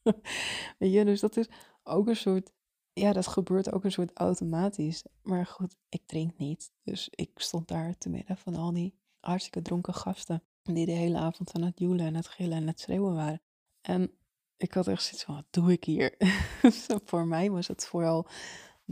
Weet 0.80 0.94
je, 0.94 1.06
dus 1.06 1.20
dat 1.20 1.38
is 1.38 1.48
ook 1.84 2.08
een 2.08 2.16
soort, 2.16 2.52
ja, 2.94 3.14
dat 3.14 3.28
gebeurt 3.28 3.72
ook 3.72 3.84
een 3.84 3.92
soort 3.92 4.12
automatisch. 4.14 5.04
Maar 5.22 5.46
goed, 5.46 5.76
ik 5.90 6.02
drink 6.06 6.38
niet. 6.38 6.72
Dus 6.84 7.08
ik 7.12 7.32
stond 7.36 7.68
daar 7.68 7.98
te 7.98 8.10
midden 8.10 8.38
van 8.38 8.56
al 8.56 8.74
die 8.74 8.96
hartstikke 9.20 9.62
dronken 9.62 9.94
gasten. 9.94 10.44
Die 10.64 10.86
de 10.86 10.92
hele 10.92 11.18
avond 11.18 11.54
aan 11.54 11.62
het 11.64 11.80
joelen 11.80 12.06
en 12.06 12.16
het 12.16 12.28
gillen 12.28 12.58
en 12.58 12.68
het 12.68 12.80
schreeuwen 12.80 13.16
waren. 13.16 13.42
En 13.82 14.12
ik 14.58 14.74
had 14.74 14.88
echt 14.88 15.04
zoiets 15.04 15.24
van, 15.24 15.36
wat 15.36 15.46
doe 15.50 15.72
ik 15.72 15.84
hier? 15.84 16.16
voor 17.06 17.28
mij 17.28 17.52
was 17.52 17.68
het 17.68 17.88
vooral 17.88 18.28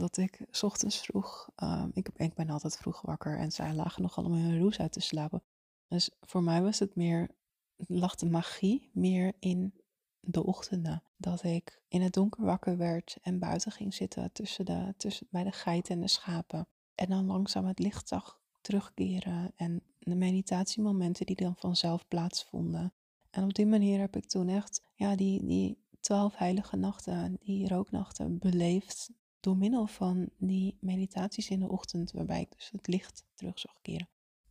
dat 0.00 0.16
ik 0.16 0.46
s 0.50 0.62
ochtends 0.62 0.98
vroeg, 0.98 1.50
ehm, 1.56 1.88
ik, 1.92 2.08
ik 2.16 2.34
ben 2.34 2.50
altijd 2.50 2.76
vroeg 2.76 3.00
wakker 3.00 3.38
en 3.38 3.52
zij 3.52 3.74
lagen 3.74 4.02
nog 4.02 4.18
allemaal 4.18 4.38
hun 4.38 4.58
roes 4.58 4.78
uit 4.78 4.92
te 4.92 5.00
slapen. 5.00 5.42
Dus 5.88 6.10
voor 6.20 6.42
mij 6.42 6.62
was 6.62 6.78
het 6.78 6.94
meer, 6.94 7.30
lag 7.76 8.14
de 8.14 8.26
magie 8.26 8.90
meer 8.92 9.32
in 9.38 9.74
de 10.20 10.44
ochtenden. 10.44 11.02
Dat 11.16 11.42
ik 11.42 11.82
in 11.88 12.02
het 12.02 12.12
donker 12.12 12.44
wakker 12.44 12.76
werd 12.76 13.16
en 13.22 13.38
buiten 13.38 13.72
ging 13.72 13.94
zitten 13.94 14.32
tussen 14.32 14.64
de, 14.64 14.94
tussen, 14.96 15.26
bij 15.30 15.44
de 15.44 15.52
geiten 15.52 15.94
en 15.94 16.00
de 16.00 16.08
schapen. 16.08 16.68
En 16.94 17.08
dan 17.08 17.26
langzaam 17.26 17.66
het 17.66 17.78
licht 17.78 18.08
zag 18.08 18.40
terugkeren 18.60 19.52
en 19.56 19.82
de 19.98 20.14
meditatiemomenten 20.14 21.26
die 21.26 21.36
dan 21.36 21.56
vanzelf 21.56 22.08
plaatsvonden. 22.08 22.92
En 23.30 23.44
op 23.44 23.54
die 23.54 23.66
manier 23.66 24.00
heb 24.00 24.16
ik 24.16 24.24
toen 24.24 24.48
echt 24.48 24.82
ja, 24.94 25.16
die, 25.16 25.46
die 25.46 25.78
twaalf 26.00 26.36
heilige 26.36 26.76
nachten, 26.76 27.36
die 27.40 27.68
rooknachten 27.68 28.38
beleefd 28.38 29.10
door 29.40 29.56
middel 29.56 29.86
van 29.86 30.28
die 30.36 30.76
meditaties 30.80 31.50
in 31.50 31.58
de 31.60 31.68
ochtend, 31.68 32.12
waarbij 32.12 32.40
ik 32.40 32.52
dus 32.56 32.70
het 32.70 32.86
licht 32.86 33.24
terug 33.34 33.58
zag 33.58 33.74
keren. 33.82 34.08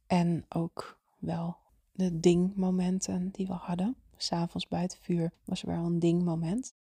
En 0.07 0.45
ook 0.49 0.99
wel 1.19 1.57
de 1.91 2.19
dingmomenten 2.19 3.29
die 3.31 3.47
we 3.47 3.53
hadden 3.53 3.97
s'avonds 4.21 4.65
het 4.69 4.97
vuur 5.01 5.33
was 5.45 5.61
er 5.61 5.67
wel 5.67 5.85
een 5.85 5.99
ding-moment. 5.99 6.75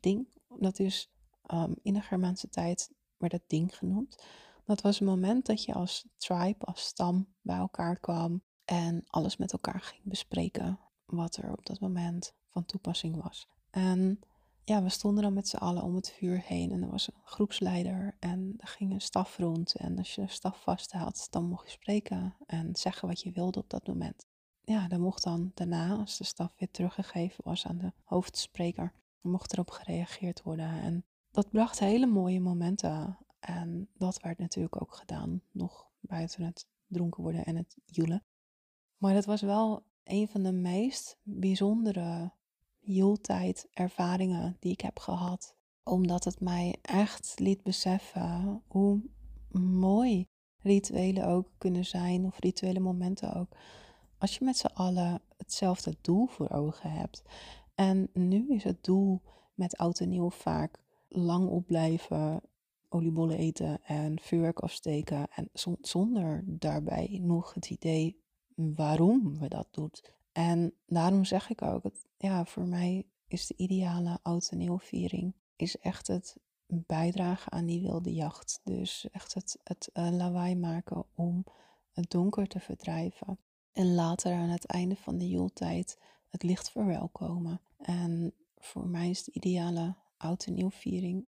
Ding, 0.00 0.28
dat 0.58 0.78
is 0.78 1.10
um, 1.52 1.74
in 1.82 1.94
de 1.94 2.00
Germaanse 2.00 2.48
tijd 2.48 2.90
werd 3.16 3.32
het 3.32 3.44
ding 3.46 3.76
genoemd. 3.76 4.24
Dat 4.64 4.80
was 4.80 5.00
een 5.00 5.06
moment 5.06 5.46
dat 5.46 5.64
je 5.64 5.74
als 5.74 6.06
tribe, 6.16 6.64
als 6.64 6.84
stam 6.84 7.34
bij 7.40 7.56
elkaar 7.56 7.98
kwam 7.98 8.42
en 8.64 9.04
alles 9.06 9.36
met 9.36 9.52
elkaar 9.52 9.80
ging 9.80 10.02
bespreken 10.04 10.78
wat 11.04 11.36
er 11.36 11.52
op 11.52 11.66
dat 11.66 11.80
moment 11.80 12.34
van 12.48 12.64
toepassing 12.64 13.22
was. 13.22 13.48
En 13.70 14.20
ja, 14.64 14.82
we 14.82 14.88
stonden 14.88 15.22
dan 15.22 15.32
met 15.32 15.48
z'n 15.48 15.56
allen 15.56 15.82
om 15.82 15.94
het 15.94 16.10
vuur 16.10 16.42
heen 16.44 16.70
en 16.70 16.82
er 16.82 16.90
was 16.90 17.08
een 17.08 17.20
groepsleider 17.24 18.16
en 18.20 18.54
er 18.58 18.68
ging 18.68 18.92
een 18.92 19.00
staf 19.00 19.36
rond. 19.36 19.74
En 19.74 19.98
als 19.98 20.14
je 20.14 20.20
de 20.20 20.28
staf 20.28 20.62
vast 20.62 20.92
had, 20.92 21.26
dan 21.30 21.48
mocht 21.48 21.66
je 21.66 21.72
spreken 21.72 22.36
en 22.46 22.76
zeggen 22.76 23.08
wat 23.08 23.20
je 23.20 23.32
wilde 23.32 23.58
op 23.58 23.70
dat 23.70 23.86
moment 23.86 24.26
ja, 24.64 24.88
dan 24.88 25.00
mocht 25.00 25.22
dan 25.22 25.50
daarna, 25.54 25.96
als 25.96 26.16
de 26.16 26.24
staf 26.24 26.54
weer 26.58 26.70
teruggegeven 26.70 27.44
was 27.44 27.66
aan 27.66 27.78
de 27.78 27.92
hoofdspreker, 28.04 28.92
mocht 29.20 29.52
erop 29.52 29.70
gereageerd 29.70 30.42
worden. 30.42 30.80
En 30.80 31.04
dat 31.30 31.50
bracht 31.50 31.78
hele 31.78 32.06
mooie 32.06 32.40
momenten. 32.40 33.18
En 33.40 33.88
dat 33.94 34.20
werd 34.20 34.38
natuurlijk 34.38 34.82
ook 34.82 34.94
gedaan, 34.94 35.42
nog 35.50 35.90
buiten 36.00 36.44
het 36.44 36.66
dronken 36.86 37.22
worden 37.22 37.44
en 37.44 37.56
het 37.56 37.76
joelen. 37.84 38.24
Maar 38.96 39.14
dat 39.14 39.24
was 39.24 39.40
wel 39.40 39.84
een 40.04 40.28
van 40.28 40.42
de 40.42 40.52
meest 40.52 41.18
bijzondere 41.22 42.32
joeltijd 42.84 43.68
ervaringen 43.72 44.56
die 44.60 44.72
ik 44.72 44.80
heb 44.80 44.98
gehad. 44.98 45.54
Omdat 45.82 46.24
het 46.24 46.40
mij 46.40 46.76
echt 46.82 47.34
liet 47.38 47.62
beseffen 47.62 48.62
hoe 48.66 49.00
mooi 49.60 50.26
rituelen 50.58 51.26
ook 51.26 51.48
kunnen 51.58 51.84
zijn, 51.84 52.24
of 52.24 52.38
rituele 52.38 52.80
momenten 52.80 53.34
ook 53.34 53.48
als 54.24 54.36
je 54.38 54.44
met 54.44 54.56
z'n 54.56 54.66
allen 54.74 55.20
hetzelfde 55.36 55.96
doel 56.00 56.26
voor 56.26 56.50
ogen 56.50 56.90
hebt. 56.90 57.22
En 57.74 58.08
nu 58.12 58.48
is 58.48 58.64
het 58.64 58.84
doel 58.84 59.22
met 59.54 59.76
oud 59.76 60.00
en 60.00 60.08
nieuw 60.08 60.30
vaak 60.30 60.80
lang 61.08 61.48
opblijven, 61.48 62.40
oliebollen 62.88 63.38
eten 63.38 63.82
en 63.84 64.20
vuurwerk 64.20 64.60
afsteken. 64.60 65.26
En 65.34 65.48
zonder 65.80 66.42
daarbij 66.46 67.18
nog 67.22 67.54
het 67.54 67.70
idee 67.70 68.22
waarom 68.54 69.38
we 69.38 69.48
dat 69.48 69.66
doen. 69.70 69.90
En 70.34 70.74
daarom 70.86 71.24
zeg 71.24 71.50
ik 71.50 71.62
ook, 71.62 71.84
ja, 72.16 72.44
voor 72.44 72.66
mij 72.66 73.06
is 73.28 73.46
de 73.46 73.54
ideale 73.56 74.18
oud 74.22 74.48
en 74.50 74.58
nieuw 74.58 74.78
viering 74.78 75.34
is 75.56 75.78
echt 75.78 76.06
het 76.06 76.36
bijdragen 76.66 77.52
aan 77.52 77.66
die 77.66 77.80
wilde 77.80 78.14
jacht. 78.14 78.60
Dus 78.64 79.08
echt 79.10 79.34
het, 79.34 79.58
het 79.64 79.90
uh, 79.94 80.10
lawaai 80.10 80.56
maken 80.56 81.04
om 81.14 81.44
het 81.92 82.10
donker 82.10 82.46
te 82.46 82.60
verdrijven. 82.60 83.38
En 83.72 83.94
later 83.94 84.32
aan 84.32 84.48
het 84.48 84.66
einde 84.66 84.96
van 84.96 85.18
de 85.18 85.28
joeltijd 85.28 85.98
het 86.28 86.42
licht 86.42 86.70
verwelkomen. 86.70 87.60
En 87.76 88.34
voor 88.58 88.88
mij 88.88 89.10
is 89.10 89.24
de 89.24 89.32
ideale 89.32 89.94
oud 90.16 90.46
en 90.46 90.54
nieuw 90.54 90.70
viering. 90.70 91.26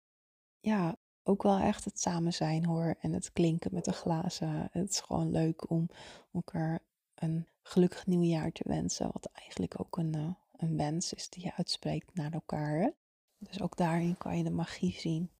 Ja, 0.59 0.95
ook 1.23 1.43
wel 1.43 1.57
echt 1.59 1.85
het 1.85 1.99
samen 1.99 2.33
zijn 2.33 2.65
hoor. 2.65 2.95
En 2.99 3.13
het 3.13 3.31
klinken 3.31 3.73
met 3.73 3.85
de 3.85 3.93
glazen. 3.93 4.67
Het 4.71 4.89
is 4.89 4.99
gewoon 4.99 5.31
leuk 5.31 5.69
om 5.69 5.89
elkaar 6.31 6.79
een 7.15 7.47
gelukkig 7.61 8.05
nieuwjaar 8.05 8.51
te 8.51 8.63
wensen. 8.67 9.09
Wat 9.11 9.29
eigenlijk 9.33 9.79
ook 9.79 9.97
een, 9.97 10.15
uh, 10.15 10.33
een 10.57 10.77
wens 10.77 11.13
is 11.13 11.29
die 11.29 11.43
je 11.43 11.55
uitspreekt 11.55 12.15
naar 12.15 12.31
elkaar. 12.33 12.93
Dus 13.37 13.61
ook 13.61 13.77
daarin 13.77 14.17
kan 14.17 14.37
je 14.37 14.43
de 14.43 14.49
magie 14.49 14.99
zien. 14.99 15.31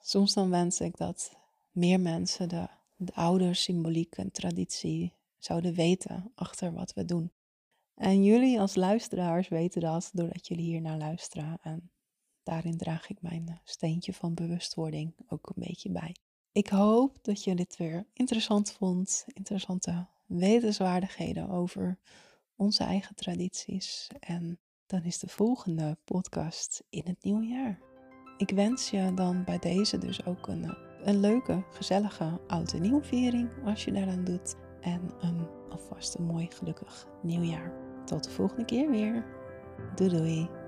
Soms 0.00 0.34
dan 0.34 0.50
wens 0.50 0.80
ik 0.80 0.96
dat 0.96 1.36
meer 1.70 2.00
mensen 2.00 2.48
de, 2.48 2.68
de 2.96 3.14
oude 3.14 3.54
symboliek 3.54 4.16
en 4.16 4.30
traditie 4.30 5.12
zouden 5.38 5.74
weten 5.74 6.32
achter 6.34 6.72
wat 6.72 6.92
we 6.92 7.04
doen. 7.04 7.32
En 7.94 8.24
jullie 8.24 8.60
als 8.60 8.74
luisteraars 8.74 9.48
weten 9.48 9.80
dat 9.80 10.10
doordat 10.12 10.46
jullie 10.46 10.64
hier 10.64 10.80
naar 10.80 10.98
luisteren. 10.98 11.58
En 11.62 11.90
daarin 12.42 12.76
draag 12.76 13.08
ik 13.08 13.22
mijn 13.22 13.48
eh, 13.48 13.56
steentje 13.64 14.12
van 14.12 14.34
bewustwording 14.34 15.14
ook 15.28 15.48
een 15.48 15.62
beetje 15.66 15.90
bij. 15.90 16.16
Ik 16.52 16.68
hoop 16.68 17.18
dat 17.22 17.44
je 17.44 17.54
dit 17.54 17.76
weer 17.76 18.06
interessant 18.12 18.72
vond. 18.72 19.24
Interessante 19.32 20.06
wetenswaardigheden 20.38 21.48
over 21.48 21.98
onze 22.56 22.84
eigen 22.84 23.14
tradities. 23.14 24.10
En 24.20 24.58
dan 24.86 25.02
is 25.02 25.18
de 25.18 25.28
volgende 25.28 25.98
podcast 26.04 26.82
in 26.90 27.02
het 27.04 27.22
nieuwe 27.22 27.46
jaar. 27.46 27.78
Ik 28.36 28.50
wens 28.50 28.90
je 28.90 29.14
dan 29.14 29.44
bij 29.44 29.58
deze 29.58 29.98
dus 29.98 30.24
ook 30.24 30.46
een, 30.46 30.76
een 31.02 31.20
leuke, 31.20 31.64
gezellige 31.70 32.40
oud 32.46 32.72
en 32.72 32.82
nieuw 32.82 33.02
viering 33.02 33.50
als 33.64 33.84
je 33.84 33.92
daaraan 33.92 34.24
doet 34.24 34.56
en 34.80 35.10
een, 35.20 35.46
alvast 35.70 36.14
een 36.14 36.24
mooi 36.24 36.48
gelukkig 36.50 37.06
nieuwjaar. 37.22 37.72
Tot 38.04 38.24
de 38.24 38.30
volgende 38.30 38.64
keer 38.64 38.90
weer. 38.90 39.24
Doei 39.94 40.10
doei. 40.10 40.63